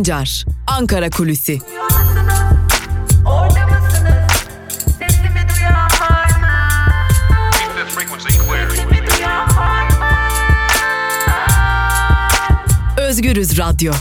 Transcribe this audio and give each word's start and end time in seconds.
Sancar, 0.00 0.44
Ankara 0.66 1.10
Kulüsi. 1.10 1.58
Özgürüz 12.98 13.58
Radyo. 13.58 13.92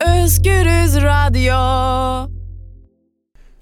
Özgürüz 0.00 0.96
Radyo. 0.96 2.30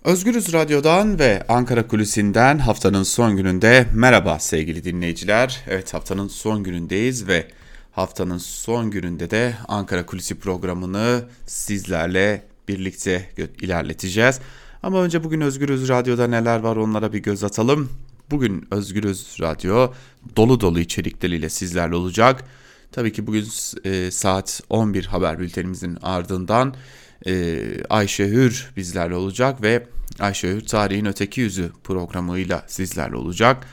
Özgürüz 0.04 0.52
Radyo'dan 0.52 1.18
ve 1.18 1.44
Ankara 1.48 1.86
Kulisi'nden 1.86 2.58
haftanın 2.58 3.02
son 3.02 3.36
gününde 3.36 3.86
merhaba 3.92 4.38
sevgili 4.38 4.84
dinleyiciler. 4.84 5.60
Evet 5.68 5.94
haftanın 5.94 6.28
son 6.28 6.62
günündeyiz 6.62 7.28
ve 7.28 7.46
haftanın 7.92 8.38
son 8.38 8.90
gününde 8.90 9.30
de 9.30 9.54
Ankara 9.68 10.06
Kulisi 10.06 10.38
programını 10.38 11.24
sizlerle 11.46 12.46
birlikte 12.68 13.30
ilerleteceğiz. 13.60 14.40
Ama 14.82 15.02
önce 15.02 15.24
bugün 15.24 15.40
Özgürüz 15.40 15.88
Radyo'da 15.88 16.26
neler 16.26 16.58
var 16.58 16.76
onlara 16.76 17.12
bir 17.12 17.18
göz 17.18 17.44
atalım. 17.44 17.90
Bugün 18.30 18.66
Özgürüz 18.70 19.36
Radyo 19.40 19.92
dolu 20.36 20.60
dolu 20.60 20.80
içerikleriyle 20.80 21.48
sizlerle 21.48 21.94
olacak. 21.94 22.44
Tabii 22.92 23.12
ki 23.12 23.26
bugün 23.26 23.46
e, 23.84 24.10
saat 24.10 24.62
11 24.70 25.04
haber 25.04 25.38
bültenimizin 25.38 25.98
ardından 26.02 26.74
e, 27.26 27.60
Ayşe 27.90 28.28
Hür 28.28 28.70
bizlerle 28.76 29.14
olacak 29.14 29.62
ve 29.62 29.86
Ayşe 30.20 30.48
Hür 30.48 30.60
Tarihin 30.60 31.04
Öteki 31.04 31.40
Yüzü 31.40 31.72
programıyla 31.84 32.64
sizlerle 32.66 33.16
olacak. 33.16 33.66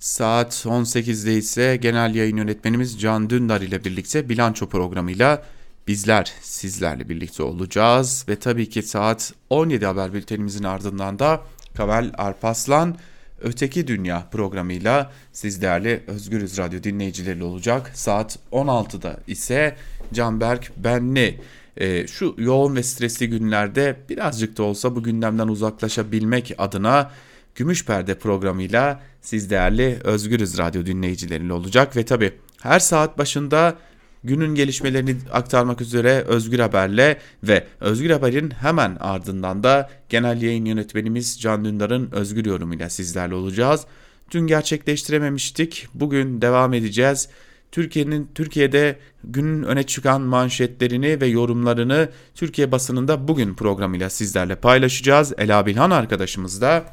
Saat 0.00 0.52
18'de 0.66 1.36
ise 1.36 1.76
genel 1.76 2.14
yayın 2.14 2.36
yönetmenimiz 2.36 3.00
Can 3.00 3.30
Dündar 3.30 3.60
ile 3.60 3.84
birlikte 3.84 4.28
bilanço 4.28 4.68
programıyla 4.68 5.42
bizler 5.88 6.32
sizlerle 6.40 7.08
birlikte 7.08 7.42
olacağız. 7.42 8.24
Ve 8.28 8.36
tabii 8.36 8.68
ki 8.68 8.82
saat 8.82 9.32
17 9.50 9.86
haber 9.86 10.12
bültenimizin 10.12 10.64
ardından 10.64 11.18
da 11.18 11.42
Kavel 11.74 12.12
Arpaslan 12.18 12.96
Öteki 13.40 13.86
Dünya 13.86 14.28
programıyla 14.32 15.12
sizlerle 15.32 16.02
Özgürüz 16.06 16.58
Radyo 16.58 16.82
dinleyicileri 16.82 17.44
olacak. 17.44 17.90
Saat 17.94 18.38
16'da 18.52 19.20
ise 19.26 19.76
Canberk 20.12 20.72
Benli 20.76 21.40
e, 21.76 22.06
şu 22.06 22.34
yoğun 22.38 22.76
ve 22.76 22.82
stresli 22.82 23.28
günlerde 23.30 23.96
birazcık 24.08 24.58
da 24.58 24.62
olsa 24.62 24.96
bu 24.96 25.02
gündemden 25.02 25.48
uzaklaşabilmek 25.48 26.54
adına 26.58 27.10
Gümüş 27.54 27.84
Perde 27.84 28.18
programıyla 28.18 29.00
siz 29.20 29.50
değerli 29.50 29.98
Özgürüz 30.04 30.58
Radyo 30.58 30.86
dinleyicileriyle 30.86 31.52
olacak 31.52 31.96
ve 31.96 32.04
tabi 32.04 32.32
her 32.62 32.78
saat 32.78 33.18
başında 33.18 33.76
günün 34.24 34.54
gelişmelerini 34.54 35.16
aktarmak 35.32 35.80
üzere 35.80 36.22
Özgür 36.22 36.58
Haber'le 36.58 37.16
ve 37.42 37.66
Özgür 37.80 38.10
Haber'in 38.10 38.50
hemen 38.50 38.96
ardından 39.00 39.62
da 39.62 39.90
genel 40.08 40.42
yayın 40.42 40.64
yönetmenimiz 40.64 41.40
Can 41.40 41.64
Dündar'ın 41.64 42.10
Özgür 42.12 42.44
yorumuyla 42.44 42.90
sizlerle 42.90 43.34
olacağız. 43.34 43.86
Dün 44.30 44.46
gerçekleştirememiştik. 44.46 45.86
Bugün 45.94 46.42
devam 46.42 46.74
edeceğiz. 46.74 47.28
Türkiye'nin 47.72 48.30
Türkiye'de 48.34 48.98
günün 49.24 49.62
öne 49.62 49.82
çıkan 49.82 50.20
manşetlerini 50.20 51.20
ve 51.20 51.26
yorumlarını 51.26 52.08
Türkiye 52.34 52.72
basınında 52.72 53.28
bugün 53.28 53.54
programıyla 53.54 54.10
sizlerle 54.10 54.54
paylaşacağız. 54.54 55.32
Ela 55.38 55.66
Bilhan 55.66 55.90
arkadaşımız 55.90 56.60
da 56.60 56.84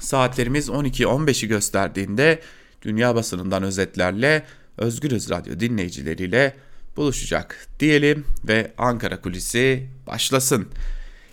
saatlerimiz 0.00 0.68
12-15'i 0.68 1.48
gösterdiğinde 1.48 2.40
dünya 2.82 3.14
basınından 3.14 3.62
özetlerle 3.62 4.44
Özgürüz 4.78 5.30
Radyo 5.30 5.60
dinleyicileriyle 5.60 6.54
buluşacak 6.96 7.66
diyelim 7.80 8.24
ve 8.48 8.72
Ankara 8.78 9.20
Kulisi 9.20 9.88
başlasın. 10.06 10.68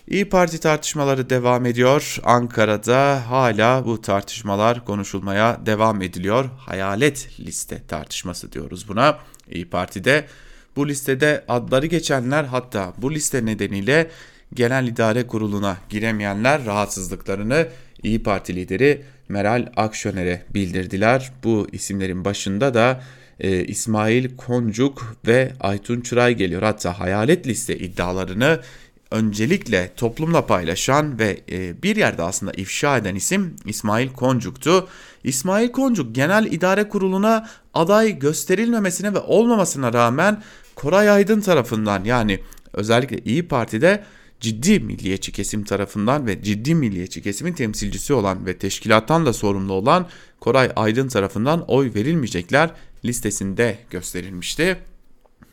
İyi 0.08 0.28
Parti 0.28 0.60
tartışmaları 0.60 1.30
devam 1.30 1.66
ediyor. 1.66 2.18
Ankara'da 2.24 3.30
hala 3.30 3.84
bu 3.86 4.00
tartışmalar 4.02 4.84
konuşulmaya 4.84 5.60
devam 5.66 6.02
ediliyor. 6.02 6.44
Hayalet 6.58 7.40
liste 7.40 7.82
tartışması 7.88 8.52
diyoruz 8.52 8.88
buna. 8.88 9.18
İyi 9.50 9.70
Parti'de 9.70 10.26
bu 10.76 10.88
listede 10.88 11.44
adları 11.48 11.86
geçenler 11.86 12.44
hatta 12.44 12.92
bu 12.98 13.14
liste 13.14 13.46
nedeniyle 13.46 14.10
Genel 14.54 14.86
İdare 14.86 15.26
Kurulu'na 15.26 15.76
giremeyenler 15.88 16.64
rahatsızlıklarını 16.64 17.66
İyi 18.02 18.22
Parti 18.22 18.56
lideri 18.56 19.02
Meral 19.28 19.66
Akşener'e 19.76 20.42
bildirdiler. 20.54 21.32
Bu 21.44 21.66
isimlerin 21.72 22.24
başında 22.24 22.74
da 22.74 23.02
e, 23.40 23.64
İsmail 23.64 24.36
Koncuk 24.36 25.16
ve 25.26 25.52
Aytun 25.60 26.00
Çıray 26.00 26.34
geliyor. 26.34 26.62
Hatta 26.62 27.00
hayalet 27.00 27.46
liste 27.46 27.78
iddialarını 27.78 28.60
öncelikle 29.10 29.90
toplumla 29.96 30.46
paylaşan 30.46 31.18
ve 31.18 31.40
e, 31.50 31.82
bir 31.82 31.96
yerde 31.96 32.22
aslında 32.22 32.52
ifşa 32.52 32.96
eden 32.96 33.14
isim 33.14 33.56
İsmail 33.64 34.08
Koncuk'tu. 34.08 34.88
İsmail 35.24 35.72
Koncuk 35.72 36.14
Genel 36.14 36.46
İdare 36.50 36.88
Kurulu'na 36.88 37.48
aday 37.74 38.18
gösterilmemesine 38.18 39.14
ve 39.14 39.18
olmamasına 39.18 39.92
rağmen 39.92 40.42
Koray 40.74 41.10
Aydın 41.10 41.40
tarafından 41.40 42.04
yani 42.04 42.40
özellikle 42.72 43.18
İyi 43.18 43.48
Parti'de 43.48 44.04
ciddi 44.40 44.80
milliyetçi 44.80 45.32
kesim 45.32 45.64
tarafından 45.64 46.26
ve 46.26 46.42
ciddi 46.42 46.74
milliyetçi 46.74 47.22
kesimin 47.22 47.52
temsilcisi 47.52 48.12
olan 48.12 48.46
ve 48.46 48.58
teşkilattan 48.58 49.26
da 49.26 49.32
sorumlu 49.32 49.72
olan 49.72 50.06
Koray 50.40 50.72
Aydın 50.76 51.08
tarafından 51.08 51.64
oy 51.68 51.94
verilmeyecekler 51.94 52.70
listesinde 53.04 53.78
gösterilmişti. 53.90 54.76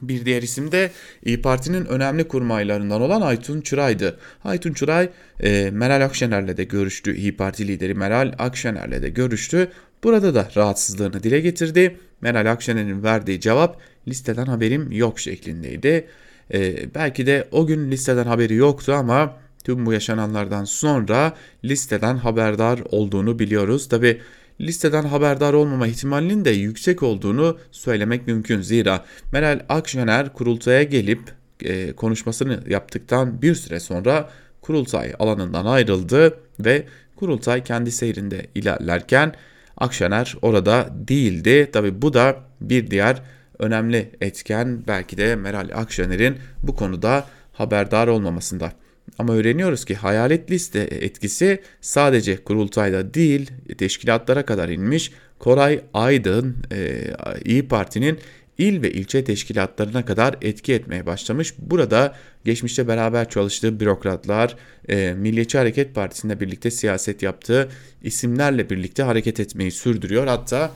Bir 0.02 0.26
diğer 0.26 0.42
isim 0.42 0.72
de 0.72 0.92
İyi 1.26 1.42
Parti'nin 1.42 1.86
önemli 1.86 2.28
kurmaylarından 2.28 3.02
olan 3.02 3.22
Aytun 3.22 3.62
Çıray'dı. 3.62 4.20
Aytun 4.44 4.74
Çıray 4.74 5.10
e, 5.40 5.70
Meral 5.72 6.06
Akşener'le 6.06 6.58
de 6.58 6.64
görüştü. 6.64 7.16
İyi 7.16 7.38
Parti 7.38 7.68
lideri 7.68 7.94
Meral 7.94 8.34
Akşener'le 8.40 9.02
de 9.02 9.10
görüştü. 9.10 9.72
Burada 10.04 10.36
da 10.36 10.50
rahatsızlığını 10.56 11.24
dile 11.24 11.40
getirdi. 11.40 11.98
Meral 12.22 12.52
Akşener'in 12.52 13.04
verdiği 13.04 13.40
cevap 13.40 13.82
listeden 14.08 14.46
haberim 14.46 14.92
yok 14.92 15.20
şeklindeydi. 15.20 16.08
E, 16.54 16.94
belki 16.96 17.26
de 17.26 17.48
o 17.52 17.66
gün 17.66 17.92
listeden 17.92 18.26
haberi 18.26 18.56
yoktu 18.56 18.94
ama 18.94 19.38
tüm 19.64 19.86
bu 19.86 19.94
yaşananlardan 19.94 20.66
sonra 20.66 21.34
listeden 21.64 22.18
haberdar 22.18 22.80
olduğunu 22.92 23.40
biliyoruz. 23.40 23.90
Tabi 23.90 24.22
listeden 24.62 25.04
haberdar 25.04 25.54
olmama 25.54 25.88
ihtimalinin 25.88 26.46
de 26.46 26.50
yüksek 26.50 27.04
olduğunu 27.04 27.58
söylemek 27.72 28.28
mümkün. 28.28 28.62
Zira 28.62 29.06
Meral 29.32 29.60
Akşener 29.70 30.34
kurultaya 30.34 30.84
gelip 30.84 31.20
e, 31.62 31.94
konuşmasını 31.94 32.60
yaptıktan 32.68 33.42
bir 33.42 33.56
süre 33.56 33.80
sonra 33.80 34.30
kurultay 34.62 35.14
alanından 35.20 35.66
ayrıldı 35.66 36.38
ve 36.60 36.84
kurultay 37.16 37.64
kendi 37.64 37.92
seyrinde 37.92 38.48
ilerlerken 38.56 39.34
Akşener 39.78 40.36
orada 40.42 40.90
değildi. 41.08 41.70
Tabi 41.74 42.02
bu 42.02 42.14
da 42.14 42.36
bir 42.62 42.92
diğer 42.92 43.22
önemli 43.60 44.12
etken 44.22 44.84
belki 44.88 45.18
de 45.18 45.36
Meral 45.36 45.70
Akşener'in 45.74 46.36
bu 46.64 46.76
konuda 46.76 47.26
haberdar 47.54 48.08
olmamasında. 48.08 48.72
Ama 49.20 49.34
öğreniyoruz 49.34 49.86
ki 49.86 49.96
hayalet 49.96 50.52
liste 50.52 50.80
etkisi 50.80 51.62
sadece 51.82 52.44
kurultayda 52.44 53.14
değil 53.14 53.52
teşkilatlara 53.78 54.46
kadar 54.46 54.70
inmiş. 54.70 55.12
Koray 55.40 55.82
Aydın 55.94 56.56
e, 56.72 57.02
İyi 57.46 57.68
Parti'nin 57.68 58.20
il 58.58 58.82
ve 58.82 58.92
ilçe 58.92 59.24
teşkilatlarına 59.24 60.06
kadar 60.06 60.36
etki 60.42 60.74
etmeye 60.74 61.06
başlamış. 61.06 61.54
Burada 61.58 62.16
geçmişte 62.46 62.88
beraber 62.88 63.30
çalıştığı 63.30 63.80
bürokratlar, 63.80 64.56
e, 64.90 65.14
Milliyetçi 65.14 65.58
Hareket 65.58 65.96
Partisi'nde 65.96 66.40
birlikte 66.40 66.72
siyaset 66.72 67.24
yaptığı 67.24 67.70
isimlerle 68.04 68.70
birlikte 68.70 69.04
hareket 69.04 69.40
etmeyi 69.40 69.72
sürdürüyor. 69.72 70.28
Hatta 70.28 70.72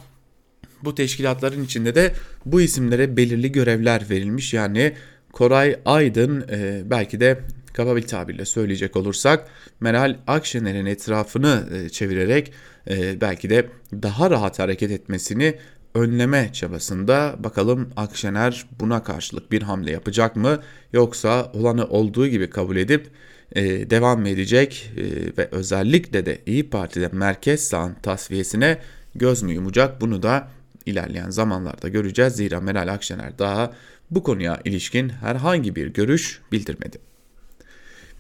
bu 0.84 0.96
teşkilatların 0.96 1.64
içinde 1.64 1.96
de 1.96 2.14
bu 2.46 2.62
isimlere 2.62 3.18
belirli 3.18 3.52
görevler 3.52 4.10
verilmiş. 4.10 4.54
Yani 4.54 4.94
Koray 5.32 5.80
Aydın 5.86 6.46
e, 6.52 6.82
belki 6.86 7.20
de 7.20 7.40
kaba 7.74 7.96
bir 7.96 8.02
tabirle 8.02 8.46
söyleyecek 8.46 8.96
olursak 8.96 9.48
Meral 9.80 10.16
Akşener'in 10.28 10.86
etrafını 10.86 11.70
e, 11.74 11.90
çevirerek 11.90 12.52
e, 12.90 13.22
belki 13.22 13.50
de 13.50 13.70
daha 13.94 14.30
rahat 14.30 14.60
hareket 14.60 14.92
etmesini 14.92 15.56
önleme 15.96 16.50
çabasında 16.54 17.36
bakalım 17.40 17.90
Akşener 17.96 18.66
buna 18.80 19.04
karşılık 19.04 19.52
bir 19.52 19.62
hamle 19.62 19.92
yapacak 19.92 20.36
mı 20.36 20.60
yoksa 20.94 21.52
olanı 21.54 21.86
olduğu 21.86 22.28
gibi 22.28 22.50
kabul 22.50 22.78
edip 22.78 23.08
e, 23.56 23.90
devam 23.90 24.26
edecek 24.26 24.92
e, 24.98 25.04
ve 25.38 25.50
özellikle 25.52 26.26
de 26.26 26.42
İyi 26.46 26.70
Parti'de 26.70 27.10
merkez 27.12 27.68
sağın 27.68 27.94
tasfiyesine 27.94 28.78
göz 29.16 29.44
mü 29.44 29.54
yumacak 29.54 30.02
bunu 30.02 30.24
da 30.24 30.48
ilerleyen 30.86 31.30
zamanlarda 31.30 31.88
göreceğiz. 31.88 32.34
Zira 32.34 32.62
Meral 32.62 32.94
Akşener 32.94 33.40
daha 33.40 33.74
bu 34.12 34.24
konuya 34.24 34.60
ilişkin 34.66 35.10
herhangi 35.10 35.76
bir 35.76 35.88
görüş 35.88 36.42
bildirmedi. 36.52 36.98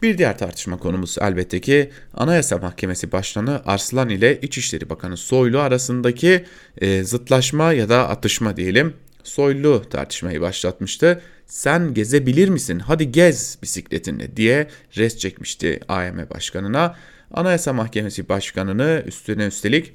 Bir 0.01 0.17
diğer 0.17 0.37
tartışma 0.37 0.77
konumuz 0.77 1.17
elbette 1.21 1.61
ki 1.61 1.91
Anayasa 2.13 2.57
Mahkemesi 2.57 3.11
Başkanı 3.11 3.61
Arslan 3.65 4.09
ile 4.09 4.39
İçişleri 4.41 4.89
Bakanı 4.89 5.17
Soylu 5.17 5.59
arasındaki 5.59 6.45
e, 6.77 7.03
zıtlaşma 7.03 7.73
ya 7.73 7.89
da 7.89 8.09
atışma 8.09 8.57
diyelim. 8.57 8.93
Soylu 9.23 9.83
tartışmayı 9.89 10.41
başlatmıştı. 10.41 11.21
sen 11.45 11.93
gezebilir 11.93 12.49
misin 12.49 12.79
hadi 12.79 13.11
gez 13.11 13.57
bisikletinle 13.63 14.37
diye 14.37 14.67
res 14.97 15.17
çekmişti 15.17 15.79
AYM 15.87 16.29
Başkanı'na. 16.29 16.95
Anayasa 17.33 17.73
Mahkemesi 17.73 18.29
Başkanı'nı 18.29 19.03
üstüne 19.05 19.45
üstelik 19.45 19.93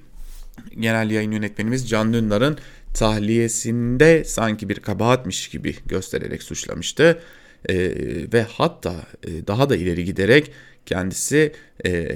genel 0.80 1.10
yayın 1.10 1.32
yönetmenimiz 1.32 1.88
Can 1.88 2.12
Dündar'ın 2.12 2.58
tahliyesinde 2.94 4.24
sanki 4.24 4.68
bir 4.68 4.76
kabahatmiş 4.76 5.48
gibi 5.48 5.76
göstererek 5.86 6.42
suçlamıştı. 6.42 7.20
E, 7.68 7.76
ve 8.32 8.42
hatta 8.42 8.94
e, 9.26 9.46
daha 9.46 9.70
da 9.70 9.76
ileri 9.76 10.04
giderek 10.04 10.50
kendisi 10.86 11.52
e, 11.86 12.08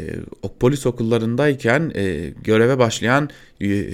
polis 0.61 0.87
okullarındayken 0.87 1.93
e, 1.95 2.33
göreve 2.45 2.79
başlayan 2.79 3.31
e, 3.63 3.87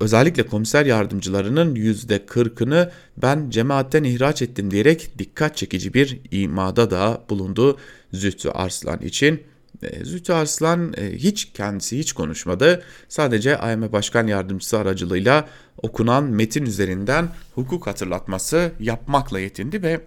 özellikle 0.00 0.42
komiser 0.42 0.86
yardımcılarının 0.86 1.74
yüzde 1.74 2.26
kırkını 2.26 2.90
ben 3.16 3.50
cemaatten 3.50 4.04
ihraç 4.04 4.42
ettim 4.42 4.70
diyerek 4.70 5.18
dikkat 5.18 5.56
çekici 5.56 5.94
bir 5.94 6.20
imada 6.30 6.90
da 6.90 7.24
bulundu 7.30 7.78
Zühtü 8.12 8.48
Arslan 8.48 9.00
için. 9.00 9.42
E, 9.82 10.04
Zühtü 10.04 10.32
Arslan 10.32 10.94
e, 10.96 11.12
hiç 11.12 11.52
kendisi 11.54 11.98
hiç 11.98 12.12
konuşmadı. 12.12 12.82
Sadece 13.08 13.58
AYM 13.58 13.92
Başkan 13.92 14.26
Yardımcısı 14.26 14.78
aracılığıyla 14.78 15.48
okunan 15.82 16.24
metin 16.24 16.66
üzerinden 16.66 17.28
hukuk 17.54 17.86
hatırlatması 17.86 18.72
yapmakla 18.80 19.40
yetindi 19.40 19.82
ve 19.82 20.00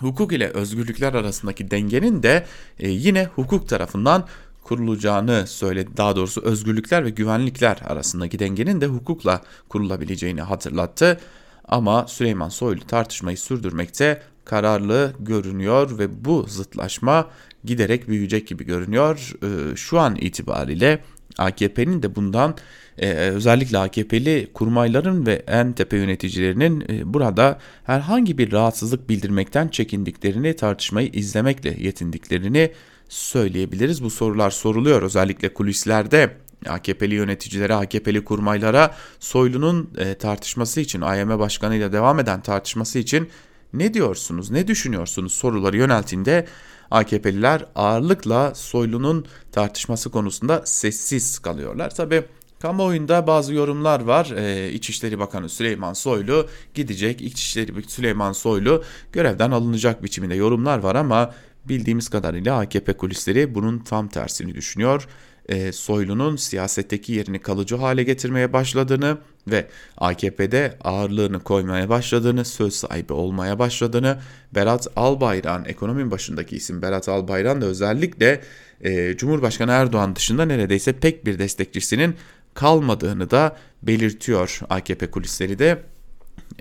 hukuk 0.00 0.32
ile 0.32 0.48
özgürlükler 0.48 1.14
arasındaki 1.14 1.70
dengenin 1.70 2.22
de 2.22 2.46
e, 2.78 2.88
yine 2.88 3.24
hukuk 3.24 3.68
tarafından 3.68 4.26
kurulacağını 4.64 5.46
söyledi. 5.46 5.90
Daha 5.96 6.16
doğrusu 6.16 6.42
özgürlükler 6.42 7.04
ve 7.04 7.10
güvenlikler 7.10 7.78
arasındaki 7.84 8.38
dengenin 8.38 8.80
de 8.80 8.86
hukukla 8.86 9.42
kurulabileceğini 9.68 10.42
hatırlattı. 10.42 11.20
Ama 11.64 12.06
Süleyman 12.08 12.48
Soylu 12.48 12.86
tartışmayı 12.86 13.38
sürdürmekte 13.38 14.22
kararlı 14.50 15.12
görünüyor 15.20 15.98
ve 15.98 16.24
bu 16.24 16.46
zıtlaşma 16.48 17.30
giderek 17.64 18.08
büyüyecek 18.08 18.46
gibi 18.46 18.64
görünüyor. 18.64 19.32
E, 19.42 19.76
şu 19.76 19.98
an 19.98 20.16
itibariyle 20.16 20.98
AKP'nin 21.38 22.02
de 22.02 22.16
bundan 22.16 22.56
e, 22.98 23.12
özellikle 23.12 23.78
AKP'li 23.78 24.50
kurmayların 24.54 25.26
ve 25.26 25.42
en 25.46 25.72
tepe 25.72 25.96
yöneticilerinin 25.96 26.84
e, 26.88 27.14
burada 27.14 27.58
herhangi 27.84 28.38
bir 28.38 28.52
rahatsızlık 28.52 29.08
bildirmekten 29.08 29.68
çekindiklerini 29.68 30.56
tartışmayı 30.56 31.08
izlemekle 31.12 31.76
yetindiklerini 31.78 32.72
söyleyebiliriz. 33.08 34.02
Bu 34.04 34.10
sorular 34.10 34.50
soruluyor 34.50 35.02
özellikle 35.02 35.54
kulislerde 35.54 36.30
AKP'li 36.68 37.14
yöneticilere, 37.14 37.74
AKP'li 37.74 38.24
kurmaylara 38.24 38.94
Soylu'nun 39.20 39.90
e, 39.98 40.14
tartışması 40.14 40.80
için, 40.80 41.00
AYM 41.00 41.38
Başkanı'yla 41.38 41.92
devam 41.92 42.18
eden 42.18 42.40
tartışması 42.42 42.98
için 42.98 43.28
ne 43.72 43.94
diyorsunuz, 43.94 44.50
ne 44.50 44.68
düşünüyorsunuz 44.68 45.32
soruları 45.32 45.76
yönelttiğinde 45.76 46.46
AKP'liler 46.90 47.64
ağırlıkla 47.74 48.54
Soylu'nun 48.54 49.26
tartışması 49.52 50.10
konusunda 50.10 50.62
sessiz 50.66 51.38
kalıyorlar. 51.38 51.94
Tabi 51.94 52.22
kamuoyunda 52.60 53.26
bazı 53.26 53.54
yorumlar 53.54 54.00
var. 54.00 54.32
Ee, 54.36 54.72
İçişleri 54.72 55.18
Bakanı 55.18 55.48
Süleyman 55.48 55.92
Soylu 55.92 56.48
gidecek. 56.74 57.20
İçişleri 57.20 57.82
Süleyman 57.82 58.32
Soylu 58.32 58.84
görevden 59.12 59.50
alınacak 59.50 60.02
biçiminde 60.02 60.34
yorumlar 60.34 60.78
var 60.78 60.94
ama 60.94 61.34
bildiğimiz 61.64 62.08
kadarıyla 62.08 62.58
AKP 62.58 62.92
kulisleri 62.92 63.54
bunun 63.54 63.78
tam 63.78 64.08
tersini 64.08 64.54
düşünüyor 64.54 65.08
e, 65.50 65.72
Soylu'nun 65.72 66.36
siyasetteki 66.36 67.12
yerini 67.12 67.38
kalıcı 67.38 67.76
hale 67.76 68.02
getirmeye 68.02 68.52
başladığını 68.52 69.18
ve 69.48 69.66
AKP'de 69.96 70.78
ağırlığını 70.84 71.40
koymaya 71.40 71.88
başladığını, 71.88 72.44
söz 72.44 72.74
sahibi 72.74 73.12
olmaya 73.12 73.58
başladığını, 73.58 74.18
Berat 74.54 74.86
Albayrak'ın 74.96 75.64
ekonominin 75.64 76.10
başındaki 76.10 76.56
isim 76.56 76.82
Berat 76.82 77.08
Albayrak'ın 77.08 77.60
da 77.60 77.66
özellikle 77.66 78.40
e, 78.80 79.16
Cumhurbaşkanı 79.16 79.70
Erdoğan 79.70 80.16
dışında 80.16 80.44
neredeyse 80.44 80.92
pek 80.92 81.26
bir 81.26 81.38
destekçisinin 81.38 82.16
kalmadığını 82.54 83.30
da 83.30 83.56
belirtiyor 83.82 84.60
AKP 84.70 85.10
kulisleri 85.10 85.58
de. 85.58 85.82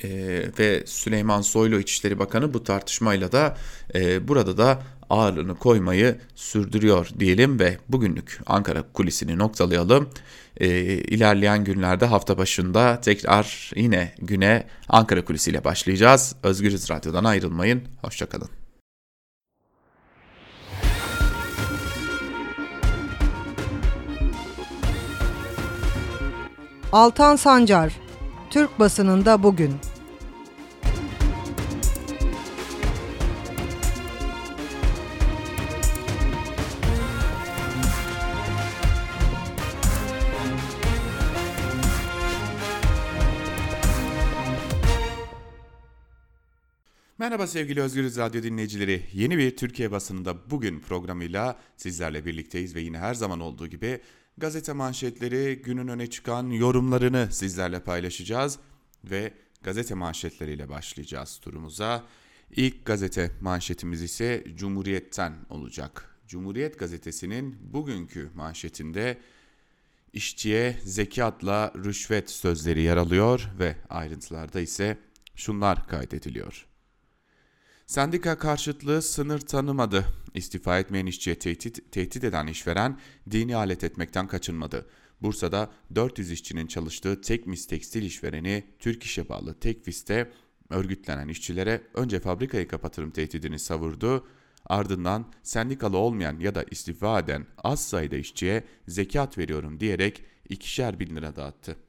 Ee, 0.04 0.44
ve 0.60 0.84
Süleyman 0.86 1.42
Soylu 1.42 1.80
İçişleri 1.80 2.20
Bakanı 2.20 2.54
bu 2.54 2.64
tartışmayla 2.64 3.32
da 3.32 3.58
e, 3.96 4.28
burada 4.28 4.58
da 4.58 4.82
ağırlığını 5.10 5.56
koymayı 5.56 6.20
sürdürüyor 6.36 7.10
diyelim 7.20 7.60
ve 7.60 7.78
bugünlük 7.90 8.42
Ankara 8.46 8.84
kulisini 8.94 9.38
noktalayalım. 9.38 10.10
E, 10.58 10.68
ilerleyen 10.94 11.64
günlerde 11.64 12.06
hafta 12.06 12.38
başında 12.38 13.02
tekrar 13.02 13.72
yine 13.76 14.14
güne 14.22 14.68
Ankara 14.90 15.26
kulisiyle 15.26 15.64
başlayacağız. 15.64 16.36
Özgürüz 16.44 16.90
Radyo'dan 16.90 17.24
ayrılmayın. 17.24 17.84
Hoşçakalın. 18.02 18.50
Altan 26.92 27.36
Sancar, 27.36 27.94
Türk 28.50 28.80
basınında 28.80 29.44
bugün. 29.44 29.76
Merhaba 47.20 47.48
sevgili 47.48 47.82
Özgürüz 47.82 48.18
Radyo 48.18 48.44
dinleyicileri. 48.44 49.04
Yeni 49.14 49.38
bir 49.38 49.58
Türkiye 49.58 49.92
basınında 49.92 50.50
bugün 50.50 50.80
programıyla 50.80 51.60
sizlerle 51.78 52.26
birlikteyiz 52.26 52.76
ve 52.76 52.82
yine 52.82 52.98
her 52.98 53.14
zaman 53.14 53.40
olduğu 53.40 53.68
gibi 53.68 54.02
gazete 54.38 54.74
manşetleri, 54.74 55.62
günün 55.62 55.88
öne 55.88 56.08
çıkan 56.08 56.50
yorumlarını 56.50 57.28
sizlerle 57.32 57.80
paylaşacağız 57.80 58.60
ve 59.04 59.34
gazete 59.64 59.94
manşetleriyle 59.94 60.70
başlayacağız 60.70 61.38
turumuza. 61.38 62.04
İlk 62.52 62.86
gazete 62.86 63.32
manşetimiz 63.42 64.02
ise 64.02 64.44
Cumhuriyet'ten 64.56 65.34
olacak. 65.50 66.16
Cumhuriyet 66.28 66.80
gazetesinin 66.80 67.74
bugünkü 67.74 68.30
manşetinde 68.36 69.18
işçiye 70.14 70.78
zekatla 70.84 71.74
rüşvet 71.76 72.30
sözleri 72.30 72.82
yer 72.82 72.98
alıyor 72.98 73.50
ve 73.60 73.76
ayrıntılarda 73.90 74.60
ise 74.60 74.98
şunlar 75.36 75.88
kaydediliyor. 75.88 76.69
Sendika 77.90 78.38
karşıtlığı 78.38 79.02
sınır 79.02 79.40
tanımadı. 79.40 80.06
İstifa 80.34 80.80
etmeyen 80.80 81.06
işçiye 81.06 81.40
tehdit, 81.40 81.92
tehdit 81.92 82.24
eden 82.24 82.48
işveren 82.48 83.00
dini 83.32 83.56
alet 83.56 83.84
etmekten 83.84 84.28
kaçınmadı. 84.28 84.86
Bursa'da 85.22 85.72
400 85.96 86.32
işçinin 86.32 86.68
çalıştığı 86.68 87.22
Tekmis 87.22 87.68
Tekstil 87.68 88.04
işvereni 88.04 88.64
Türk 88.80 89.04
İş'e 89.04 89.30
bağlı 89.30 89.60
Tekfis'te 89.60 90.32
örgütlenen 90.70 91.28
işçilere 91.28 91.82
önce 91.94 92.20
fabrikayı 92.20 92.68
kapatırım 92.68 93.12
tehdidini 93.12 93.60
savurdu. 93.60 94.28
Ardından 94.66 95.26
sendikalı 95.44 95.98
olmayan 95.98 96.40
ya 96.40 96.56
da 96.56 96.66
istifa 96.72 97.20
eden 97.20 97.46
az 97.58 97.88
sayıda 97.88 98.16
işçiye 98.16 98.64
zekat 98.88 99.38
veriyorum 99.38 99.80
diyerek 99.80 100.24
ikişer 100.50 101.00
bin 101.00 101.16
lira 101.16 101.36
dağıttı. 101.36 101.89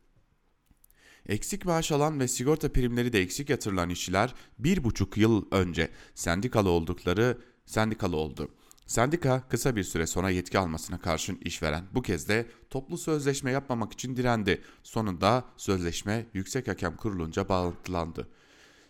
Eksik 1.31 1.65
maaş 1.65 1.93
alan 1.93 2.21
ve 2.21 2.29
sigorta 2.29 2.73
primleri 2.73 3.13
de 3.13 3.21
eksik 3.21 3.51
yatırılan 3.51 3.91
işçiler 3.91 4.35
bir 4.59 4.85
buçuk 4.85 5.17
yıl 5.17 5.45
önce 5.51 5.91
sendikalı 6.15 6.71
oldukları 6.71 7.39
sendikalı 7.67 8.17
oldu. 8.17 8.51
Sendika 8.87 9.49
kısa 9.49 9.77
bir 9.77 9.85
süre 9.85 10.07
sonra 10.07 10.31
yetki 10.31 10.59
almasına 10.59 11.01
karşın 11.01 11.39
işveren 11.45 11.85
bu 11.95 12.03
kez 12.03 12.29
de 12.29 12.47
toplu 12.71 12.99
sözleşme 12.99 13.51
yapmamak 13.51 13.93
için 13.93 14.17
direndi. 14.17 14.63
Sonunda 14.83 15.45
sözleşme 15.57 16.27
Yüksek 16.35 16.69
Hakem 16.69 16.97
Kurulunca 16.97 17.49
bağlantılandı. 17.49 18.29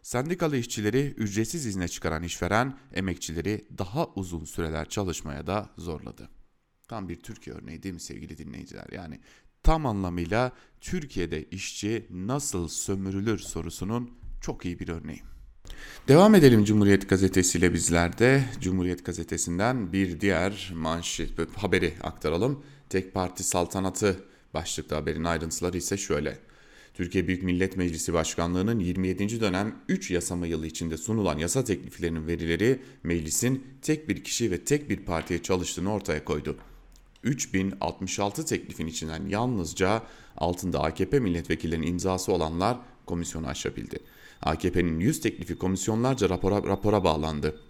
Sendikalı 0.02 0.56
işçileri 0.56 1.14
ücretsiz 1.16 1.66
izne 1.66 1.88
çıkaran 1.88 2.22
işveren 2.22 2.78
emekçileri 2.92 3.68
daha 3.78 4.06
uzun 4.06 4.44
süreler 4.44 4.88
çalışmaya 4.88 5.46
da 5.46 5.70
zorladı. 5.78 6.28
Tam 6.88 7.08
bir 7.08 7.20
Türkiye 7.20 7.56
örneği 7.56 7.82
değil 7.82 7.94
mi 7.94 8.00
sevgili 8.00 8.38
dinleyiciler? 8.38 8.86
Yani 8.92 9.20
tam 9.62 9.86
anlamıyla 9.86 10.52
Türkiye'de 10.80 11.44
işçi 11.44 12.06
nasıl 12.10 12.68
sömürülür 12.68 13.38
sorusunun 13.38 14.10
çok 14.40 14.64
iyi 14.64 14.78
bir 14.78 14.88
örneği. 14.88 15.22
Devam 16.08 16.34
edelim 16.34 16.64
Cumhuriyet 16.64 17.08
Gazetesi 17.08 17.58
ile 17.58 17.74
bizlerde. 17.74 18.44
Cumhuriyet 18.60 19.04
Gazetesi'nden 19.04 19.92
bir 19.92 20.20
diğer 20.20 20.72
manşet 20.74 21.30
haberi 21.56 21.94
aktaralım. 22.02 22.64
Tek 22.88 23.14
parti 23.14 23.44
saltanatı 23.44 24.24
başlıklı 24.54 24.96
haberin 24.96 25.24
ayrıntıları 25.24 25.76
ise 25.76 25.96
şöyle. 25.96 26.38
Türkiye 26.94 27.26
Büyük 27.26 27.42
Millet 27.42 27.76
Meclisi 27.76 28.12
Başkanlığı'nın 28.12 28.78
27. 28.78 29.40
dönem 29.40 29.76
3 29.88 30.10
yasama 30.10 30.46
yılı 30.46 30.66
içinde 30.66 30.96
sunulan 30.96 31.38
yasa 31.38 31.64
tekliflerinin 31.64 32.26
verileri 32.26 32.82
meclisin 33.02 33.64
tek 33.82 34.08
bir 34.08 34.24
kişi 34.24 34.50
ve 34.50 34.64
tek 34.64 34.90
bir 34.90 34.96
partiye 34.96 35.42
çalıştığını 35.42 35.92
ortaya 35.92 36.24
koydu. 36.24 36.56
3066 37.22 38.44
teklifin 38.44 38.86
içinden 38.86 39.28
yalnızca 39.28 40.02
altında 40.36 40.82
AKP 40.82 41.20
milletvekillerinin 41.20 41.86
imzası 41.86 42.32
olanlar 42.32 42.78
komisyonu 43.06 43.46
aşabildi. 43.46 43.98
AKP'nin 44.42 45.00
100 45.00 45.20
teklifi 45.20 45.58
komisyonlarca 45.58 46.28
rapora, 46.28 46.62
rapora 46.62 47.04
bağlandı. 47.04 47.60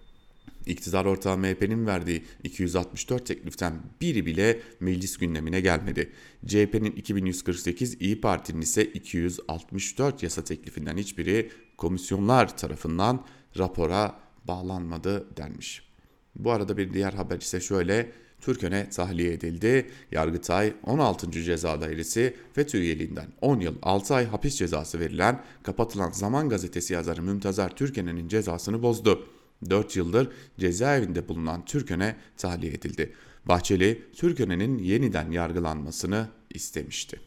İktidar 0.66 1.04
ortağı 1.04 1.38
MHP'nin 1.38 1.87
verdiği 1.87 2.25
264 2.45 3.26
tekliften 3.26 3.83
biri 4.00 4.26
bile 4.26 4.61
meclis 4.80 5.16
gündemine 5.16 5.61
gelmedi. 5.61 6.12
CHP'nin 6.47 6.92
2148, 6.92 8.00
İyi 8.00 8.21
Parti'nin 8.21 8.61
ise 8.61 8.85
264 8.85 10.23
yasa 10.23 10.45
teklifinden 10.45 10.97
hiçbiri 10.97 11.50
komisyonlar 11.76 12.57
tarafından 12.57 13.25
rapora 13.59 14.21
bağlanmadı 14.45 15.37
denmiş. 15.37 15.90
Bu 16.37 16.52
arada 16.52 16.76
bir 16.76 16.92
diğer 16.92 17.12
haber 17.12 17.38
ise 17.38 17.61
şöyle. 17.61 18.12
Türkön'e 18.41 18.91
tahliye 18.91 19.33
edildi. 19.33 19.91
Yargıtay 20.13 20.73
16. 20.83 21.31
Ceza 21.31 21.81
Dairesi 21.81 22.35
FETÖ 22.53 22.79
üyeliğinden 22.79 23.27
10 23.41 23.61
yıl 23.61 23.75
6 23.83 24.15
ay 24.15 24.27
hapis 24.27 24.57
cezası 24.57 25.01
verilen 25.01 25.43
kapatılan 25.63 26.11
Zaman 26.11 26.49
Gazetesi 26.49 26.95
yazarı 26.95 27.23
Mümtazer 27.23 27.77
Türken'in 27.77 28.29
cezasını 28.29 28.83
bozdu. 28.83 29.27
4 29.71 29.97
yıldır 29.97 30.29
cezaevinde 30.59 31.29
bulunan 31.29 31.65
Türkön'e 31.65 32.17
tahliye 32.37 32.73
edildi. 32.73 33.13
Bahçeli, 33.45 34.03
Türkön'ün 34.17 34.79
yeniden 34.79 35.31
yargılanmasını 35.31 36.29
istemişti. 36.51 37.21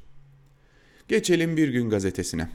Geçelim 1.07 1.57
Bir 1.57 1.67
Gün 1.67 1.89
Gazetesi'ne. 1.89 2.49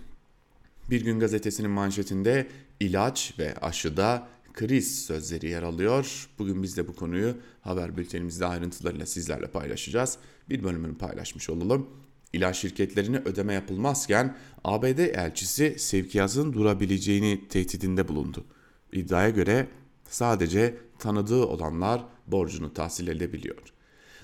Bir 0.90 1.04
Gün 1.04 1.20
Gazetesi'nin 1.20 1.70
manşetinde 1.70 2.46
ilaç 2.80 3.34
ve 3.38 3.54
aşıda 3.54 4.28
kriz 4.54 5.04
sözleri 5.04 5.50
yer 5.50 5.62
alıyor. 5.62 6.28
Bugün 6.38 6.62
biz 6.62 6.76
de 6.76 6.88
bu 6.88 6.96
konuyu 6.96 7.36
haber 7.60 7.96
bültenimizde 7.96 8.46
ayrıntılarıyla 8.46 9.06
sizlerle 9.06 9.46
paylaşacağız. 9.46 10.18
Bir 10.48 10.62
bölümünü 10.64 10.98
paylaşmış 10.98 11.50
olalım. 11.50 11.90
İlaç 12.32 12.56
şirketlerine 12.56 13.18
ödeme 13.24 13.54
yapılmazken 13.54 14.36
ABD 14.64 14.98
elçisi 14.98 15.78
sevkiyatın 15.78 16.52
durabileceğini 16.52 17.48
tehdidinde 17.48 18.08
bulundu. 18.08 18.44
İddiaya 18.92 19.30
göre 19.30 19.68
sadece 20.08 20.76
tanıdığı 20.98 21.44
olanlar 21.44 22.04
borcunu 22.26 22.74
tahsil 22.74 23.08
edebiliyor. 23.08 23.62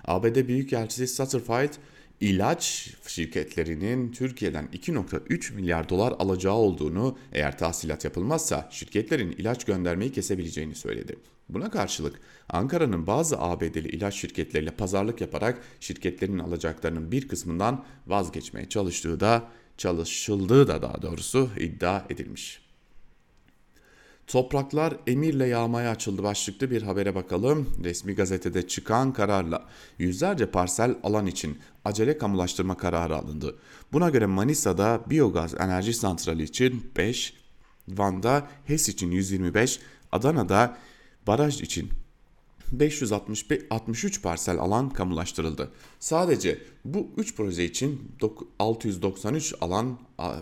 ABD 0.04 0.49
Büyükelçisi 0.49 1.07
Satterfield 1.07 1.73
ilaç 2.21 2.90
şirketlerinin 3.06 4.12
Türkiye'den 4.12 4.68
2.3 4.73 5.54
milyar 5.54 5.88
dolar 5.88 6.12
alacağı 6.18 6.54
olduğunu 6.54 7.18
eğer 7.33 7.59
tahsilat 7.59 8.04
yapılmazsa 8.04 8.68
şirketlerin 8.71 9.33
ilaç 9.33 9.64
göndermeyi 9.64 10.12
kesebileceğini 10.12 10.75
söyledi. 10.75 11.16
Buna 11.49 11.71
karşılık 11.71 12.21
Ankara'nın 12.49 13.06
bazı 13.06 13.40
ABD'li 13.40 13.88
ilaç 13.88 14.14
şirketleriyle 14.14 14.71
pazarlık 14.71 15.21
yaparak 15.21 15.62
şirketlerin 15.80 16.38
alacaklarının 16.38 17.12
bir 17.12 17.28
kısmından 17.28 17.85
vazgeçmeye 18.06 18.68
çalıştığı 18.68 19.21
da 19.21 19.49
çalışıldığı 19.78 20.68
da 20.68 20.83
daha 20.83 21.02
doğrusu 21.02 21.50
iddia 21.61 22.04
edilmiş. 22.11 22.63
Topraklar 24.26 24.97
emirle 25.07 25.47
yağmaya 25.47 25.90
açıldı 25.90 26.23
başlıklı 26.23 26.71
bir 26.71 26.83
habere 26.83 27.14
bakalım. 27.14 27.69
Resmi 27.85 28.14
gazetede 28.14 28.66
çıkan 28.69 29.12
kararla 29.12 29.64
yüzlerce 29.99 30.47
parsel 30.47 30.95
alan 31.02 31.26
için 31.26 31.59
acele 31.85 32.19
kamulaştırma 32.19 32.76
kararı 32.76 33.16
alındı. 33.16 33.59
Buna 33.93 34.11
göre 34.11 34.26
Manisa'da 34.26 35.00
biyogaz 35.11 35.54
enerji 35.54 35.95
santrali 35.95 36.43
için 36.43 36.90
5, 36.97 37.35
Van'da 37.88 38.49
HES 38.64 38.88
için 38.88 39.11
125, 39.11 39.81
Adana'da 40.12 40.76
baraj 41.26 41.61
için 41.61 41.90
563 42.73 44.23
parsel 44.23 44.59
alan 44.59 44.90
kamulaştırıldı. 44.90 45.71
Sadece 46.00 46.59
bu 46.85 47.09
3 47.16 47.37
proje 47.37 47.64
için 47.64 48.12
693 48.59 49.54
alan 49.61 49.99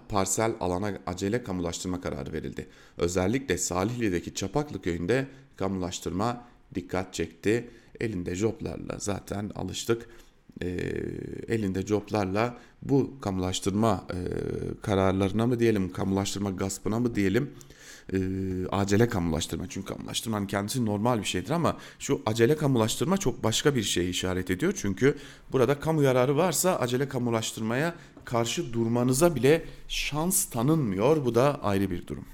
parsel 0.09 0.52
alana 0.61 0.99
acele 1.07 1.45
kamulaştırma 1.45 2.00
kararı 2.00 2.33
verildi. 2.33 2.67
Özellikle 2.99 3.59
Salihli'deki 3.59 4.35
Çapaklı 4.35 4.83
köyünde 4.83 5.26
kamulaştırma 5.57 6.45
dikkat 6.75 7.14
çekti. 7.14 7.71
Elinde 8.00 8.35
joplarla 8.35 8.97
zaten 8.99 9.50
alıştık. 9.55 10.09
E, 10.62 10.67
elinde 11.49 11.83
joplarla 11.83 12.59
bu 12.83 13.21
kamulaştırma 13.21 14.07
e, 14.11 14.19
kararlarına 14.83 15.47
mı 15.47 15.61
diyelim, 15.61 15.93
kamulaştırma 15.93 16.50
gaspına 16.50 17.00
mı 17.00 17.14
diyelim 17.14 17.50
e, 18.12 18.18
acele 18.66 19.09
kamulaştırma. 19.09 19.68
Çünkü 19.68 19.94
kamulaştırmanın 19.94 20.47
kendisi 20.47 20.87
normal 20.87 21.18
bir 21.18 21.25
şeydir 21.25 21.50
ama 21.50 21.76
şu 21.99 22.23
acele 22.26 22.56
kamulaştırma 22.56 23.16
çok 23.16 23.44
başka 23.44 23.75
bir 23.75 23.82
şeye 23.82 24.09
işaret 24.09 24.50
ediyor. 24.50 24.73
Çünkü 24.76 25.18
burada 25.52 25.80
kamu 25.80 26.02
yararı 26.02 26.37
varsa 26.37 26.76
acele 26.76 27.09
kamulaştırmaya 27.09 27.94
karşı 28.25 28.73
durmanıza 28.73 29.35
bile 29.35 29.64
şans 29.88 30.44
tanınmıyor. 30.44 31.25
Bu 31.25 31.35
da 31.35 31.62
ayrı 31.62 31.90
bir 31.90 32.06
durum. 32.06 32.25